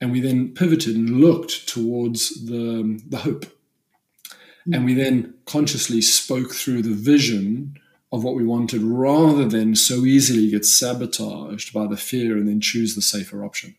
And 0.00 0.12
we 0.12 0.20
then 0.20 0.54
pivoted 0.54 0.94
and 0.94 1.20
looked 1.20 1.68
towards 1.68 2.46
the 2.46 3.02
the 3.08 3.18
hope 3.18 3.46
and 4.72 4.84
we 4.84 4.94
then 4.94 5.34
consciously 5.46 6.02
spoke 6.02 6.52
through 6.52 6.82
the 6.82 6.94
vision 6.94 7.78
of 8.12 8.24
what 8.24 8.34
we 8.34 8.44
wanted 8.44 8.82
rather 8.82 9.46
than 9.46 9.74
so 9.74 10.04
easily 10.04 10.50
get 10.50 10.64
sabotaged 10.64 11.72
by 11.72 11.86
the 11.86 11.96
fear 11.96 12.36
and 12.36 12.48
then 12.48 12.60
choose 12.60 12.94
the 12.94 13.02
safer 13.02 13.44
option. 13.44 13.76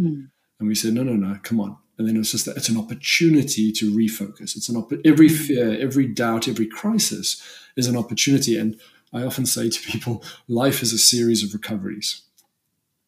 Mm. 0.00 0.30
And 0.58 0.68
we 0.68 0.74
said, 0.74 0.94
no, 0.94 1.02
no, 1.02 1.14
no, 1.14 1.38
come 1.42 1.60
on. 1.60 1.76
And 1.98 2.08
then 2.08 2.16
it's 2.16 2.32
just 2.32 2.46
that 2.46 2.56
it's 2.56 2.68
an 2.68 2.78
opportunity 2.78 3.70
to 3.72 3.92
refocus. 3.92 4.56
It's 4.56 4.68
an 4.68 4.76
op- 4.76 4.92
every 5.04 5.28
mm. 5.28 5.36
fear, 5.36 5.78
every 5.80 6.06
doubt, 6.06 6.48
every 6.48 6.66
crisis 6.66 7.42
is 7.76 7.86
an 7.86 7.96
opportunity. 7.96 8.58
And 8.58 8.80
I 9.12 9.22
often 9.22 9.46
say 9.46 9.70
to 9.70 9.80
people, 9.80 10.24
life 10.48 10.82
is 10.82 10.92
a 10.92 10.98
series 10.98 11.44
of 11.44 11.52
recoveries. 11.52 12.22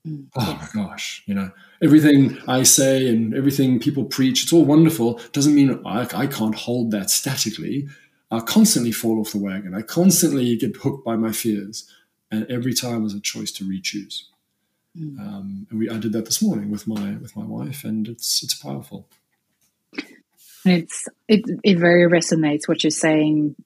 Mm. 0.07 0.29
Oh 0.37 0.59
my 0.61 0.69
gosh, 0.83 1.23
you 1.27 1.35
know, 1.35 1.51
everything 1.83 2.39
I 2.47 2.63
say 2.63 3.09
and 3.09 3.35
everything 3.35 3.81
people 3.81 4.05
preach, 4.05 4.45
it's 4.45 4.53
all 4.53 4.65
wonderful. 4.65 5.21
Doesn't 5.33 5.55
mean 5.55 5.81
I, 5.85 6.09
I 6.15 6.27
can't 6.29 6.55
hold 6.55 6.93
that 6.93 7.11
statically. 7.11 7.89
I 8.31 8.41
constantly 8.41 8.93
fall 8.93 9.21
off 9.21 9.33
the 9.33 9.39
wagon. 9.39 9.75
I 9.75 9.83
constantly 9.83 10.57
get 10.57 10.77
hooked 10.77 11.05
by 11.05 11.17
my 11.17 11.33
fears. 11.33 11.91
And 12.31 12.45
every 12.51 12.75
time 12.75 13.05
is 13.05 13.15
a 13.15 13.21
choice 13.21 13.53
to 13.53 13.65
re-choose. 13.65 14.29
Mm. 14.99 15.19
Um, 15.21 15.67
and 15.71 15.79
we, 15.79 15.91
I 15.91 15.99
did 15.99 16.13
that 16.13 16.25
this 16.25 16.43
morning 16.43 16.71
with 16.71 16.87
my 16.87 17.17
with 17.17 17.37
my 17.37 17.45
wife, 17.45 17.85
and 17.85 18.09
it's 18.09 18.43
it's 18.43 18.55
powerful. 18.55 19.09
It's 20.65 21.05
it 21.29 21.43
it 21.63 21.79
very 21.79 22.09
resonates 22.11 22.67
what 22.67 22.83
you're 22.83 22.91
saying. 22.91 23.57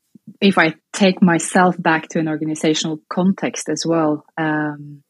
If 0.41 0.59
I 0.59 0.75
take 0.93 1.23
myself 1.23 1.81
back 1.81 2.09
to 2.11 2.19
an 2.19 2.29
organizational 2.29 3.01
context 3.09 3.69
as 3.69 3.85
well, 3.87 4.25
um, 4.39 5.03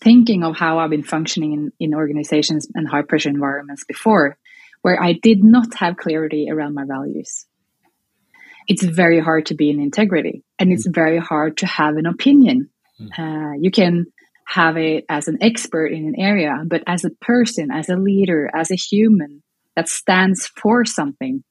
thinking 0.00 0.42
of 0.42 0.56
how 0.56 0.78
I've 0.78 0.90
been 0.90 1.02
functioning 1.02 1.52
in, 1.52 1.72
in 1.78 1.94
organizations 1.94 2.66
and 2.74 2.88
high 2.88 3.02
pressure 3.02 3.28
environments 3.28 3.84
before, 3.84 4.38
where 4.82 5.02
I 5.02 5.12
did 5.12 5.44
not 5.44 5.74
have 5.74 5.96
clarity 5.96 6.48
around 6.50 6.74
my 6.74 6.84
values. 6.84 7.46
It's 8.66 8.84
very 8.84 9.20
hard 9.20 9.46
to 9.46 9.54
be 9.54 9.70
in 9.70 9.80
integrity, 9.80 10.44
and 10.58 10.72
it's 10.72 10.86
mm. 10.86 10.94
very 10.94 11.18
hard 11.18 11.58
to 11.58 11.66
have 11.66 11.96
an 11.96 12.06
opinion. 12.06 12.70
Mm. 13.00 13.18
Uh, 13.18 13.58
you 13.60 13.70
can 13.70 14.06
have 14.48 14.78
it 14.78 15.04
as 15.10 15.28
an 15.28 15.36
expert 15.42 15.88
in 15.88 16.06
an 16.06 16.14
area, 16.18 16.62
but 16.66 16.82
as 16.86 17.04
a 17.04 17.10
person, 17.20 17.70
as 17.70 17.90
a 17.90 17.96
leader, 17.96 18.50
as 18.54 18.70
a 18.70 18.76
human 18.76 19.42
that 19.76 19.88
stands 19.88 20.46
for 20.46 20.86
something, 20.86 21.44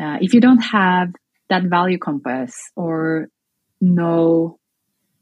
uh, 0.00 0.18
if 0.20 0.32
you 0.32 0.40
don't 0.40 0.60
have 0.60 1.08
that 1.50 1.64
value 1.64 1.98
compass 1.98 2.54
or 2.76 3.26
know 3.80 4.58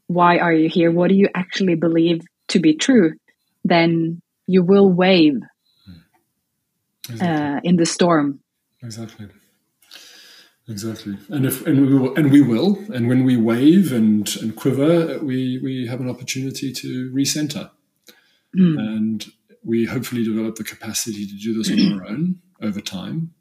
why 0.05 0.37
are 0.37 0.53
you 0.53 0.69
here, 0.69 0.91
what 0.91 1.09
do 1.09 1.15
you 1.15 1.29
actually 1.33 1.73
believe 1.73 2.21
to 2.49 2.59
be 2.59 2.75
true, 2.75 3.13
then 3.65 4.21
you 4.45 4.63
will 4.63 4.91
wave 4.91 5.39
exactly. 7.09 7.27
uh, 7.27 7.59
in 7.63 7.75
the 7.75 7.87
storm. 7.87 8.39
Exactly. 8.83 9.27
Exactly, 10.69 11.17
and 11.29 11.45
if 11.45 11.65
and 11.65 11.87
we 11.87 11.97
will, 11.97 12.13
and 12.15 12.29
we 12.29 12.41
will, 12.41 12.77
and 12.93 13.07
when 13.07 13.23
we 13.23 13.37
wave 13.37 13.93
and 13.93 14.35
and 14.41 14.53
quiver, 14.53 15.17
we 15.19 15.59
we 15.63 15.87
have 15.87 16.01
an 16.01 16.09
opportunity 16.09 16.73
to 16.73 17.09
recenter, 17.11 17.71
mm. 18.53 18.77
and 18.77 19.31
we 19.63 19.85
hopefully 19.85 20.25
develop 20.25 20.55
the 20.55 20.65
capacity 20.65 21.25
to 21.25 21.35
do 21.35 21.53
this 21.53 21.71
on 21.71 21.93
our 21.93 22.05
own 22.07 22.41
over 22.61 22.81
time. 22.81 23.33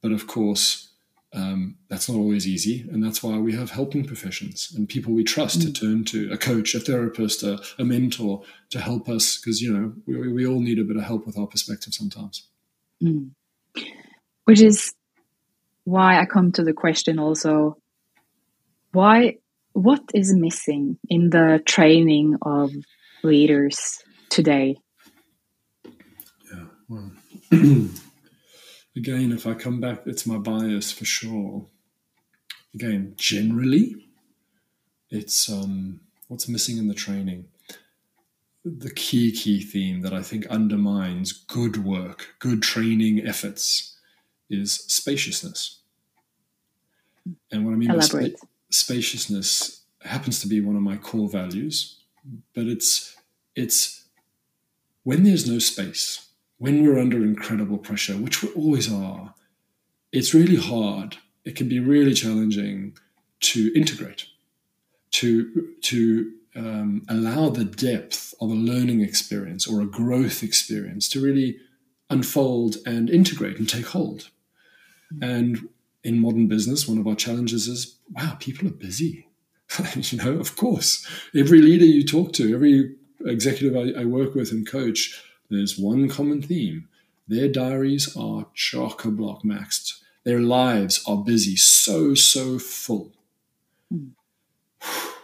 But 0.00 0.12
of 0.12 0.28
course, 0.28 0.90
um, 1.32 1.76
that's 1.88 2.08
not 2.08 2.18
always 2.18 2.46
easy, 2.46 2.88
and 2.90 3.02
that's 3.04 3.20
why 3.20 3.36
we 3.38 3.52
have 3.54 3.70
helping 3.72 4.04
professions 4.04 4.72
and 4.76 4.88
people 4.88 5.12
we 5.12 5.24
trust 5.24 5.58
mm. 5.58 5.62
to 5.62 5.72
turn 5.72 6.04
to 6.04 6.30
a 6.32 6.38
coach, 6.38 6.76
a 6.76 6.80
therapist, 6.80 7.42
a, 7.42 7.60
a 7.78 7.84
mentor 7.84 8.42
to 8.70 8.80
help 8.80 9.08
us 9.08 9.38
because 9.38 9.60
you 9.60 9.72
know 9.72 9.92
we, 10.06 10.32
we 10.32 10.46
all 10.46 10.60
need 10.60 10.78
a 10.78 10.84
bit 10.84 10.96
of 10.96 11.02
help 11.02 11.26
with 11.26 11.36
our 11.36 11.46
perspective 11.46 11.94
sometimes. 11.94 12.46
Mm. 13.02 13.30
Which 14.44 14.60
is 14.60 14.92
why 15.84 16.20
I 16.20 16.26
come 16.26 16.52
to 16.52 16.62
the 16.62 16.72
question 16.72 17.18
also 17.18 17.76
why 18.92 19.36
what 19.72 20.02
is 20.14 20.34
missing 20.34 20.98
in 21.08 21.30
the 21.30 21.62
training 21.64 22.36
of 22.42 22.72
leaders 23.22 23.98
today? 24.28 24.76
Yeah, 26.52 26.64
well, 26.88 27.12
again, 28.96 29.32
if 29.32 29.46
I 29.46 29.54
come 29.54 29.80
back, 29.80 30.02
it's 30.06 30.26
my 30.26 30.38
bias 30.38 30.90
for 30.90 31.04
sure. 31.04 31.66
Again, 32.74 33.14
generally, 33.16 33.94
it's 35.08 35.48
um, 35.48 36.00
what's 36.28 36.48
missing 36.48 36.78
in 36.78 36.88
the 36.88 36.94
training. 36.94 37.46
The 38.64 38.92
key, 38.92 39.32
key 39.32 39.62
theme 39.62 40.02
that 40.02 40.12
I 40.12 40.22
think 40.22 40.46
undermines 40.48 41.32
good 41.32 41.82
work, 41.82 42.34
good 42.40 42.62
training 42.62 43.26
efforts 43.26 43.89
is 44.50 44.72
spaciousness. 44.72 45.80
And 47.50 47.64
what 47.64 47.72
I 47.72 47.76
mean 47.76 47.90
Elaborate. 47.90 48.32
by 48.32 48.38
spa- 48.38 48.46
spaciousness 48.70 49.82
happens 50.02 50.40
to 50.40 50.48
be 50.48 50.60
one 50.60 50.76
of 50.76 50.82
my 50.82 50.96
core 50.96 51.28
values, 51.28 52.00
but 52.54 52.66
it's 52.66 53.16
it's 53.54 54.04
when 55.02 55.22
there's 55.24 55.48
no 55.48 55.58
space, 55.58 56.28
when 56.58 56.84
we're 56.84 56.98
under 56.98 57.24
incredible 57.24 57.78
pressure, 57.78 58.14
which 58.14 58.42
we 58.42 58.50
always 58.50 58.92
are, 58.92 59.34
it's 60.12 60.34
really 60.34 60.56
hard. 60.56 61.16
It 61.44 61.56
can 61.56 61.68
be 61.68 61.80
really 61.80 62.14
challenging 62.14 62.96
to 63.40 63.72
integrate, 63.74 64.26
to 65.12 65.74
to 65.82 66.32
um, 66.56 67.02
allow 67.08 67.48
the 67.48 67.64
depth 67.64 68.34
of 68.40 68.50
a 68.50 68.54
learning 68.54 69.00
experience 69.00 69.66
or 69.66 69.80
a 69.80 69.86
growth 69.86 70.42
experience 70.42 71.08
to 71.10 71.22
really 71.22 71.58
unfold 72.08 72.76
and 72.84 73.08
integrate 73.08 73.58
and 73.58 73.68
take 73.68 73.86
hold. 73.86 74.30
And 75.20 75.68
in 76.04 76.20
modern 76.20 76.46
business, 76.46 76.88
one 76.88 76.98
of 76.98 77.06
our 77.06 77.14
challenges 77.14 77.68
is 77.68 77.96
wow, 78.12 78.36
people 78.40 78.68
are 78.68 78.72
busy. 78.72 79.28
you 79.94 80.18
know, 80.18 80.32
of 80.32 80.56
course, 80.56 81.06
every 81.34 81.60
leader 81.60 81.84
you 81.84 82.04
talk 82.04 82.32
to, 82.34 82.54
every 82.54 82.96
executive 83.24 83.76
I, 83.76 84.00
I 84.00 84.04
work 84.04 84.34
with 84.34 84.50
and 84.50 84.66
coach, 84.66 85.22
there's 85.50 85.78
one 85.78 86.08
common 86.08 86.42
theme. 86.42 86.88
Their 87.28 87.48
diaries 87.48 88.16
are 88.16 88.46
chock 88.54 89.04
a 89.04 89.10
block 89.10 89.42
maxed. 89.44 90.00
Their 90.24 90.40
lives 90.40 91.02
are 91.06 91.18
busy, 91.18 91.56
so, 91.56 92.14
so 92.14 92.58
full. 92.58 93.12
Mm. 93.92 94.10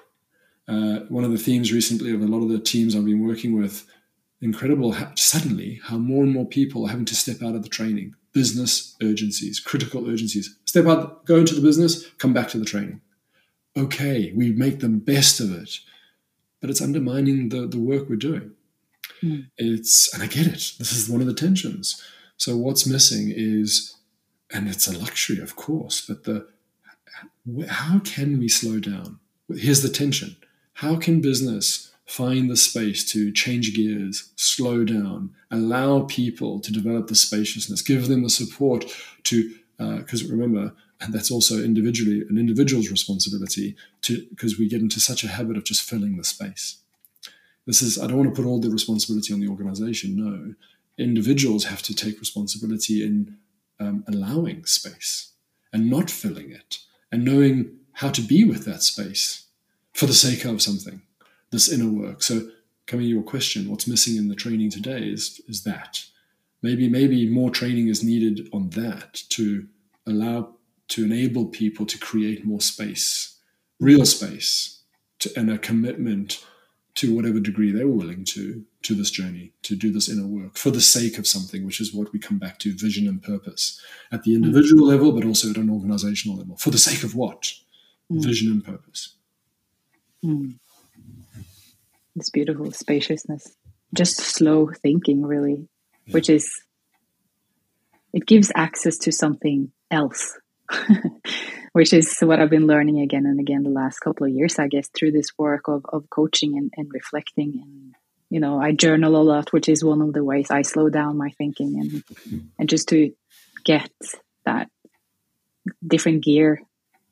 Uh, 0.68 1.04
one 1.10 1.22
of 1.22 1.30
the 1.30 1.38
themes 1.38 1.72
recently 1.72 2.12
of 2.12 2.20
a 2.20 2.26
lot 2.26 2.42
of 2.42 2.48
the 2.48 2.58
teams 2.58 2.96
I've 2.96 3.04
been 3.04 3.24
working 3.24 3.56
with, 3.56 3.86
incredible 4.46 4.92
how, 4.92 5.10
suddenly 5.14 5.80
how 5.84 5.98
more 5.98 6.22
and 6.24 6.32
more 6.32 6.46
people 6.46 6.86
are 6.86 6.90
having 6.90 7.04
to 7.06 7.14
step 7.14 7.42
out 7.42 7.54
of 7.54 7.62
the 7.62 7.68
training 7.68 8.14
business 8.32 8.94
urgencies, 9.02 9.58
critical 9.58 10.08
urgencies. 10.10 10.56
Step 10.66 10.86
out, 10.86 11.24
go 11.24 11.36
into 11.36 11.54
the 11.54 11.62
business, 11.62 12.04
come 12.18 12.34
back 12.34 12.48
to 12.48 12.58
the 12.58 12.66
training. 12.66 13.00
Okay, 13.76 14.32
we 14.36 14.52
make 14.52 14.80
the 14.80 14.88
best 14.88 15.40
of 15.40 15.50
it, 15.52 15.78
but 16.60 16.68
it's 16.70 16.82
undermining 16.82 17.48
the, 17.48 17.66
the 17.66 17.78
work 17.78 18.08
we're 18.08 18.16
doing. 18.16 18.52
Mm. 19.22 19.48
It's, 19.56 20.12
and 20.12 20.22
I 20.22 20.26
get 20.26 20.46
it, 20.46 20.74
this 20.78 20.92
is 20.92 21.08
one 21.08 21.22
of 21.22 21.26
the 21.26 21.34
tensions. 21.34 22.02
So 22.36 22.56
what's 22.56 22.86
missing 22.86 23.32
is, 23.34 23.96
and 24.52 24.68
it's 24.68 24.86
a 24.86 24.98
luxury, 24.98 25.40
of 25.40 25.56
course, 25.56 26.04
but 26.06 26.24
the, 26.24 26.46
how 27.68 28.00
can 28.00 28.38
we 28.38 28.48
slow 28.48 28.80
down? 28.80 29.18
Here's 29.48 29.82
the 29.82 29.88
tension. 29.88 30.36
How 30.74 30.96
can 30.96 31.22
business 31.22 31.90
find 32.06 32.48
the 32.48 32.56
space 32.56 33.04
to 33.12 33.32
change 33.32 33.74
gears, 33.74 34.32
slow 34.36 34.84
down, 34.84 35.30
allow 35.50 36.02
people 36.02 36.60
to 36.60 36.72
develop 36.72 37.08
the 37.08 37.14
spaciousness, 37.14 37.82
give 37.82 38.06
them 38.06 38.22
the 38.22 38.30
support 38.30 38.84
to, 39.24 39.52
because 39.76 40.24
uh, 40.24 40.28
remember, 40.28 40.72
that's 41.10 41.30
also 41.30 41.62
individually 41.62 42.22
an 42.30 42.38
individual's 42.38 42.90
responsibility 42.90 43.76
to, 44.02 44.24
because 44.30 44.58
we 44.58 44.68
get 44.68 44.80
into 44.80 45.00
such 45.00 45.24
a 45.24 45.28
habit 45.28 45.56
of 45.56 45.64
just 45.64 45.82
filling 45.82 46.16
the 46.16 46.24
space. 46.24 46.78
This 47.66 47.82
is, 47.82 47.98
I 47.98 48.06
don't 48.06 48.18
want 48.18 48.34
to 48.34 48.40
put 48.40 48.48
all 48.48 48.60
the 48.60 48.70
responsibility 48.70 49.34
on 49.34 49.40
the 49.40 49.48
organization. 49.48 50.16
No, 50.16 50.54
individuals 50.96 51.64
have 51.64 51.82
to 51.82 51.94
take 51.94 52.20
responsibility 52.20 53.04
in 53.04 53.36
um, 53.80 54.04
allowing 54.06 54.64
space 54.64 55.32
and 55.72 55.90
not 55.90 56.08
filling 56.08 56.52
it 56.52 56.78
and 57.10 57.24
knowing 57.24 57.78
how 57.94 58.10
to 58.10 58.22
be 58.22 58.44
with 58.44 58.64
that 58.64 58.82
space 58.82 59.46
for 59.92 60.06
the 60.06 60.14
sake 60.14 60.44
of 60.44 60.62
something 60.62 61.02
this 61.50 61.70
inner 61.70 61.90
work. 61.90 62.22
So, 62.22 62.50
coming 62.86 63.06
to 63.06 63.10
your 63.10 63.22
question, 63.22 63.70
what's 63.70 63.88
missing 63.88 64.16
in 64.16 64.28
the 64.28 64.34
training 64.34 64.70
today 64.70 65.00
is 65.08 65.40
is 65.48 65.62
that 65.64 66.04
maybe 66.62 66.88
maybe 66.88 67.28
more 67.28 67.50
training 67.50 67.88
is 67.88 68.02
needed 68.02 68.48
on 68.52 68.70
that 68.70 69.22
to 69.30 69.66
allow 70.06 70.54
to 70.88 71.04
enable 71.04 71.46
people 71.46 71.84
to 71.86 71.98
create 71.98 72.46
more 72.46 72.60
space, 72.60 73.38
real 73.80 74.06
space, 74.06 74.82
to, 75.18 75.32
and 75.36 75.50
a 75.50 75.58
commitment 75.58 76.44
to 76.94 77.14
whatever 77.14 77.40
degree 77.40 77.70
they 77.70 77.84
were 77.84 77.92
willing 77.92 78.24
to 78.24 78.64
to 78.82 78.94
this 78.94 79.10
journey 79.10 79.52
to 79.62 79.76
do 79.76 79.92
this 79.92 80.08
inner 80.08 80.26
work 80.26 80.56
for 80.56 80.70
the 80.70 80.80
sake 80.80 81.18
of 81.18 81.26
something 81.26 81.64
which 81.66 81.80
is 81.80 81.92
what 81.92 82.12
we 82.12 82.18
come 82.18 82.38
back 82.38 82.58
to 82.58 82.74
vision 82.74 83.06
and 83.06 83.22
purpose 83.22 83.80
at 84.10 84.22
the 84.22 84.34
individual 84.34 84.86
mm. 84.86 84.90
level 84.90 85.12
but 85.12 85.24
also 85.24 85.50
at 85.50 85.56
an 85.56 85.68
organizational 85.68 86.38
level 86.38 86.56
for 86.56 86.70
the 86.70 86.78
sake 86.78 87.02
of 87.02 87.14
what 87.14 87.52
mm. 88.10 88.22
vision 88.24 88.50
and 88.50 88.64
purpose 88.64 89.16
mm 90.24 90.54
this 92.16 92.30
beautiful 92.30 92.70
spaciousness 92.72 93.56
just 93.94 94.16
slow 94.16 94.68
thinking 94.82 95.22
really 95.22 95.68
yeah. 96.06 96.12
which 96.12 96.28
is 96.28 96.50
it 98.12 98.26
gives 98.26 98.50
access 98.54 98.98
to 98.98 99.12
something 99.12 99.70
else 99.90 100.36
which 101.72 101.92
is 101.92 102.18
what 102.20 102.40
i've 102.40 102.50
been 102.50 102.66
learning 102.66 103.00
again 103.00 103.26
and 103.26 103.38
again 103.38 103.62
the 103.62 103.70
last 103.70 104.00
couple 104.00 104.26
of 104.26 104.32
years 104.32 104.58
i 104.58 104.66
guess 104.66 104.88
through 104.88 105.12
this 105.12 105.30
work 105.38 105.68
of, 105.68 105.84
of 105.92 106.10
coaching 106.10 106.56
and, 106.56 106.72
and 106.76 106.88
reflecting 106.92 107.60
and 107.62 107.94
you 108.30 108.40
know, 108.40 108.60
I 108.60 108.72
journal 108.72 109.16
a 109.16 109.22
lot, 109.22 109.52
which 109.52 109.68
is 109.68 109.84
one 109.84 110.02
of 110.02 110.12
the 110.12 110.24
ways 110.24 110.50
I 110.50 110.62
slow 110.62 110.88
down 110.88 111.16
my 111.16 111.30
thinking 111.38 111.78
and 111.78 112.42
and 112.58 112.68
just 112.68 112.88
to 112.88 113.12
get 113.64 113.90
that 114.44 114.68
different 115.86 116.24
gear 116.24 116.62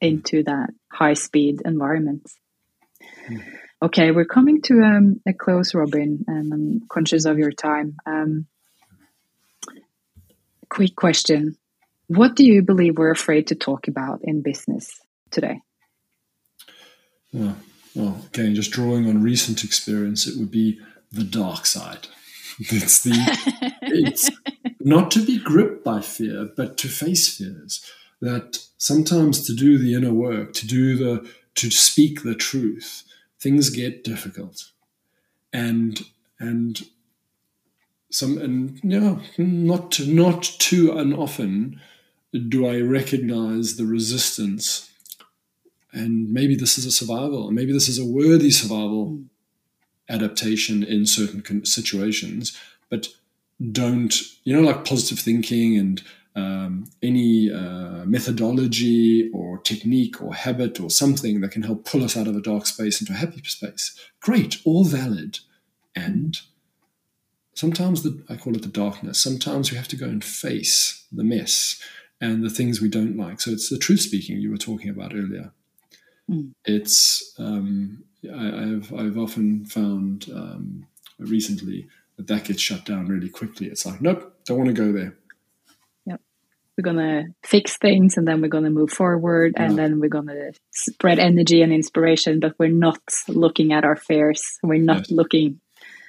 into 0.00 0.42
that 0.44 0.70
high 0.90 1.14
speed 1.14 1.62
environment. 1.64 2.28
Mm. 3.28 3.44
Okay, 3.84 4.12
we're 4.12 4.24
coming 4.24 4.62
to 4.62 4.80
um, 4.80 5.20
a 5.26 5.34
close, 5.34 5.74
Robin, 5.74 6.24
and 6.26 6.54
I'm 6.54 6.80
conscious 6.88 7.26
of 7.26 7.36
your 7.36 7.52
time. 7.52 7.96
Um, 8.06 8.46
quick 10.70 10.96
question 10.96 11.58
What 12.06 12.34
do 12.34 12.46
you 12.46 12.62
believe 12.62 12.96
we're 12.96 13.10
afraid 13.10 13.48
to 13.48 13.54
talk 13.54 13.86
about 13.86 14.20
in 14.22 14.40
business 14.40 14.98
today? 15.30 15.60
Well, 17.30 17.58
well, 17.94 18.24
again, 18.32 18.54
just 18.54 18.70
drawing 18.70 19.06
on 19.06 19.22
recent 19.22 19.62
experience, 19.62 20.26
it 20.26 20.38
would 20.38 20.50
be 20.50 20.80
the 21.12 21.24
dark 21.24 21.66
side. 21.66 22.06
It's 22.58 23.02
the 23.02 23.12
it's 23.82 24.30
not 24.80 25.10
to 25.10 25.26
be 25.26 25.38
gripped 25.38 25.84
by 25.84 26.00
fear, 26.00 26.48
but 26.56 26.78
to 26.78 26.88
face 26.88 27.36
fears. 27.36 27.84
That 28.22 28.60
sometimes 28.78 29.44
to 29.46 29.54
do 29.54 29.76
the 29.76 29.92
inner 29.92 30.14
work, 30.14 30.54
to 30.54 30.66
do 30.66 30.96
the 30.96 31.30
to 31.56 31.70
speak 31.70 32.22
the 32.22 32.34
truth, 32.34 33.02
things 33.44 33.70
get 33.70 34.02
difficult, 34.02 34.72
and 35.52 36.00
and 36.40 36.82
some 38.10 38.38
and 38.38 38.80
yeah, 38.82 39.18
not 39.38 40.00
not 40.00 40.42
too 40.42 40.90
unoften 40.92 41.80
do 42.48 42.66
I 42.66 42.80
recognize 42.80 43.76
the 43.76 43.86
resistance, 43.86 44.90
and 45.92 46.32
maybe 46.32 46.56
this 46.56 46.78
is 46.78 46.86
a 46.86 46.90
survival, 46.90 47.50
maybe 47.52 47.72
this 47.72 47.88
is 47.88 47.98
a 47.98 48.04
worthy 48.04 48.50
survival 48.50 49.06
hmm. 49.06 49.22
adaptation 50.08 50.82
in 50.82 51.06
certain 51.06 51.64
situations, 51.64 52.58
but 52.90 53.08
don't 53.70 54.14
you 54.42 54.54
know 54.54 54.66
like 54.66 54.84
positive 54.84 55.18
thinking 55.18 55.76
and 55.76 56.02
um, 56.36 56.86
any 57.02 57.52
uh, 57.52 58.04
methodology 58.04 59.30
or 59.32 59.58
technique 59.58 60.20
or 60.20 60.34
habit 60.34 60.80
or 60.80 60.90
something 60.90 61.40
that 61.40 61.52
can 61.52 61.62
help 61.62 61.84
pull 61.84 62.02
us 62.02 62.16
out 62.16 62.26
of 62.26 62.36
a 62.36 62.40
dark 62.40 62.66
space 62.66 63.00
into 63.00 63.12
a 63.12 63.16
happy 63.16 63.40
space. 63.44 63.98
Great, 64.20 64.60
all 64.64 64.84
valid. 64.84 65.38
And 65.94 66.36
sometimes 67.54 68.02
the, 68.02 68.24
I 68.28 68.36
call 68.36 68.56
it 68.56 68.62
the 68.62 68.68
darkness. 68.68 69.20
Sometimes 69.20 69.70
we 69.70 69.76
have 69.76 69.88
to 69.88 69.96
go 69.96 70.06
and 70.06 70.24
face 70.24 71.06
the 71.12 71.24
mess 71.24 71.80
and 72.20 72.42
the 72.42 72.50
things 72.50 72.80
we 72.80 72.88
don't 72.88 73.16
like. 73.16 73.40
So 73.40 73.52
it's 73.52 73.68
the 73.68 73.78
truth 73.78 74.00
speaking 74.00 74.38
you 74.38 74.50
were 74.50 74.56
talking 74.56 74.90
about 74.90 75.14
earlier. 75.14 75.52
Mm. 76.28 76.52
It's 76.64 77.34
um, 77.38 78.02
I, 78.24 78.44
have 78.44 78.92
I've 78.92 79.18
often 79.18 79.66
found 79.66 80.26
um, 80.34 80.86
recently 81.18 81.86
that 82.16 82.26
that 82.26 82.44
gets 82.44 82.62
shut 82.62 82.84
down 82.84 83.06
really 83.06 83.28
quickly. 83.28 83.66
It's 83.66 83.84
like 83.84 84.00
nope, 84.00 84.34
don't 84.46 84.56
want 84.56 84.68
to 84.68 84.74
go 84.74 84.90
there 84.90 85.16
we're 86.76 86.82
gonna 86.82 87.26
fix 87.42 87.76
things 87.78 88.16
and 88.16 88.26
then 88.26 88.40
we're 88.40 88.48
gonna 88.48 88.70
move 88.70 88.90
forward 88.90 89.54
and 89.56 89.78
then 89.78 90.00
we're 90.00 90.08
gonna 90.08 90.52
spread 90.72 91.18
energy 91.18 91.62
and 91.62 91.72
inspiration 91.72 92.40
but 92.40 92.54
we're 92.58 92.68
not 92.68 93.00
looking 93.28 93.72
at 93.72 93.84
our 93.84 93.96
fears. 93.96 94.58
We're 94.62 94.80
not 94.80 95.08
yes. 95.08 95.10
looking 95.10 95.60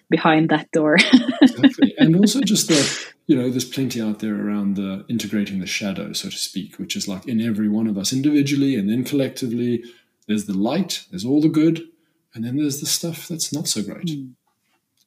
behind 0.10 0.50
that 0.50 0.72
door. 0.72 0.98
Exactly. 1.42 1.94
And 1.98 2.16
also 2.16 2.42
just 2.42 2.68
the 2.68 3.06
you 3.28 3.36
know 3.36 3.50
there's 3.50 3.66
plenty 3.66 4.02
out 4.02 4.20
there 4.20 4.36
around 4.36 4.76
the 4.76 5.06
integrating 5.10 5.60
the 5.60 5.68
shadow 5.68 6.14
so 6.14 6.30
to 6.30 6.38
speak 6.38 6.78
which 6.78 6.96
is 6.96 7.08
like 7.08 7.28
in 7.28 7.42
every 7.42 7.70
one 7.70 7.88
of 7.88 7.98
us 7.98 8.14
individually 8.14 8.76
and 8.76 8.90
then 8.90 9.04
collectively 9.04 9.84
there's 10.28 10.46
the 10.46 10.54
light 10.54 11.06
there's 11.10 11.26
all 11.26 11.42
the 11.42 11.50
good 11.50 11.88
and 12.34 12.44
then 12.44 12.58
there's 12.58 12.80
the 12.80 12.86
stuff 12.86 13.28
that's 13.28 13.54
not 13.54 13.68
so 13.68 13.82
great. 13.82 14.08
Mm. 14.08 14.34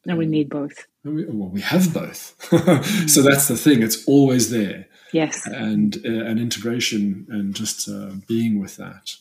and 0.06 0.18
we 0.18 0.26
need 0.26 0.48
both. 0.48 0.86
we, 1.04 1.24
well 1.26 1.48
we 1.48 1.60
have 1.60 1.92
both. 1.92 2.34
So 3.08 3.22
that's 3.22 3.48
the 3.48 3.56
thing 3.56 3.82
it's 3.82 4.04
always 4.06 4.50
there 4.50 4.86
yes. 5.12 5.46
And 5.46 5.96
uh, 6.04 6.24
an 6.24 6.38
integration 6.38 7.26
and 7.30 7.54
just 7.54 7.88
uh, 7.88 8.12
being 8.26 8.60
with 8.60 8.76
that 8.76 9.14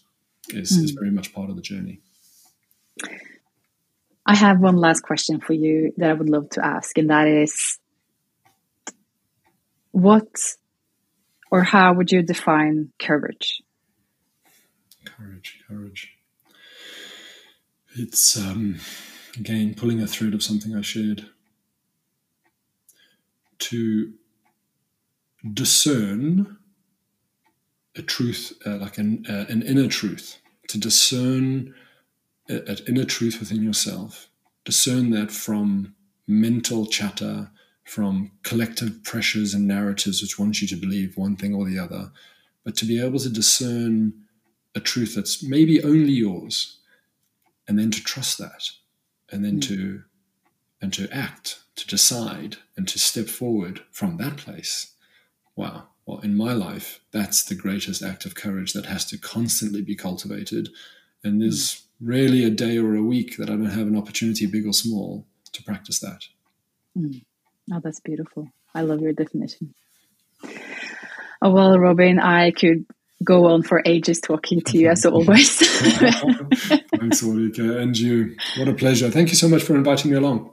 is, 0.50 0.78
mm. 0.78 0.84
is 0.84 0.92
very 0.92 1.12
much 1.12 1.34
part 1.34 1.50
of 1.50 1.56
the 1.56 1.62
journey. 1.62 2.00
I 4.26 4.36
have 4.36 4.60
one 4.60 4.76
last 4.76 5.02
question 5.02 5.40
for 5.40 5.54
you 5.54 5.94
that 5.98 6.10
i 6.10 6.14
would 6.14 6.30
love 6.30 6.50
to 6.50 6.66
ask 6.66 6.98
and 6.98 7.10
that 7.10 7.28
is 7.28 7.80
what 9.92 10.28
or 11.50 11.64
how 11.64 11.94
would 11.94 12.12
you 12.12 12.22
define 12.22 12.92
courage? 13.00 13.62
Courage 15.06 15.64
courage. 15.68 16.18
It's 17.96 18.38
um, 18.38 18.80
again 19.38 19.74
pulling 19.74 20.02
a 20.02 20.08
thread 20.08 20.34
of 20.34 20.44
something 20.44 20.76
i 20.76 20.82
shared. 20.82 21.28
To 23.60 24.14
discern 25.54 26.58
a 27.96 28.02
truth, 28.02 28.54
uh, 28.66 28.78
like 28.78 28.98
an, 28.98 29.26
uh, 29.30 29.46
an 29.50 29.62
inner 29.64 29.88
truth, 29.88 30.40
to 30.68 30.78
discern 30.78 31.74
an 32.48 32.78
inner 32.88 33.06
truth 33.06 33.40
within 33.40 33.64
yourself, 33.64 34.30
discern 34.64 35.10
that 35.12 35.32
from 35.32 35.96
mental 36.28 36.86
chatter, 36.86 37.52
from 37.84 38.32
collective 38.44 39.04
pressures 39.04 39.54
and 39.54 39.68
narratives 39.68 40.22
which 40.22 40.38
want 40.38 40.62
you 40.62 40.68
to 40.68 40.76
believe 40.76 41.18
one 41.18 41.36
thing 41.36 41.54
or 41.54 41.66
the 41.66 41.80
other, 41.80 42.12
but 42.64 42.76
to 42.76 42.86
be 42.86 43.02
able 43.02 43.20
to 43.20 43.30
discern 43.30 44.14
a 44.76 44.80
truth 44.80 45.16
that's 45.16 45.42
maybe 45.42 45.84
only 45.84 46.12
yours, 46.12 46.78
and 47.68 47.80
then 47.80 47.92
to 47.92 48.04
trust 48.04 48.38
that, 48.38 48.70
and 49.32 49.44
then 49.44 49.58
mm. 49.58 49.68
to 49.68 50.04
and 50.80 50.94
to 50.94 51.10
act, 51.12 51.62
to 51.76 51.88
decide, 51.88 52.58
and 52.76 52.88
to 52.88 53.00
step 53.00 53.26
forward 53.26 53.82
from 53.92 54.18
that 54.18 54.38
place 54.38 54.94
wow, 55.58 55.88
well, 56.06 56.20
in 56.20 56.38
my 56.38 56.54
life, 56.54 57.02
that's 57.12 57.44
the 57.44 57.56
greatest 57.56 58.02
act 58.02 58.26
of 58.26 58.36
courage 58.36 58.72
that 58.74 58.86
has 58.86 59.04
to 59.06 59.18
constantly 59.18 59.82
be 59.82 59.96
cultivated. 59.96 60.70
And 61.24 61.42
there's 61.42 61.84
rarely 62.00 62.46
a 62.46 62.50
day 62.50 62.78
or 62.78 62.96
a 62.96 63.04
week 63.04 63.36
that 63.38 63.50
I 63.50 63.54
don't 63.54 63.66
have 63.66 63.88
an 63.88 63.98
opportunity, 63.98 64.46
big 64.46 64.66
or 64.66 64.72
small, 64.72 65.26
to 65.52 65.64
practice 65.64 66.00
that. 66.00 66.22
Mm. 66.98 67.26
Oh, 67.74 67.82
that's 67.84 68.00
beautiful. 68.00 68.48
I 68.74 68.82
love 68.82 69.02
your 69.02 69.12
definition. 69.12 69.74
Oh, 71.42 71.52
well, 71.52 71.78
Robin, 71.78 72.20
I 72.20 72.52
could 72.52 72.86
go 73.24 73.46
on 73.48 73.64
for 73.64 73.82
ages 73.86 74.22
talking 74.22 74.62
to 74.62 74.78
you 74.78 74.90
as 74.90 75.06
always. 75.06 75.58
Thanks, 77.00 77.24
Ulrika, 77.24 77.80
and 77.80 77.98
you. 77.98 78.36
What 78.58 78.68
a 78.68 78.74
pleasure. 78.74 79.10
Thank 79.10 79.30
you 79.30 79.36
so 79.36 79.50
much 79.50 79.64
for 79.64 79.76
inviting 79.76 80.12
me 80.12 80.18
along. 80.18 80.52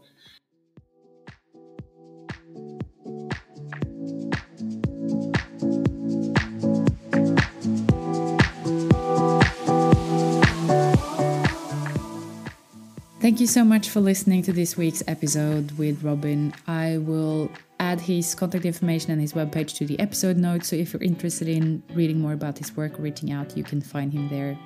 Thank 13.24 13.40
you 13.40 13.46
so 13.46 13.64
much 13.64 13.88
for 13.88 14.00
listening 14.00 14.42
to 14.42 14.52
this 14.52 14.76
week's 14.76 15.02
episode 15.08 15.70
with 15.78 16.02
Robin. 16.02 16.52
I 16.66 16.98
will 16.98 17.50
add 17.80 17.98
his 17.98 18.34
contact 18.34 18.66
information 18.66 19.12
and 19.12 19.18
his 19.18 19.32
webpage 19.32 19.74
to 19.76 19.86
the 19.86 19.98
episode 19.98 20.36
notes. 20.36 20.68
So 20.68 20.76
if 20.76 20.92
you're 20.92 21.02
interested 21.02 21.48
in 21.48 21.82
reading 21.94 22.20
more 22.20 22.34
about 22.34 22.58
his 22.58 22.76
work, 22.76 22.92
reaching 22.98 23.32
out, 23.32 23.56
you 23.56 23.64
can 23.64 23.80
find 23.80 24.12
him 24.12 24.28
there. 24.28 24.58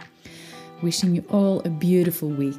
Wishing 0.82 1.14
you 1.14 1.24
all 1.30 1.60
a 1.60 1.70
beautiful 1.70 2.30
week. 2.30 2.56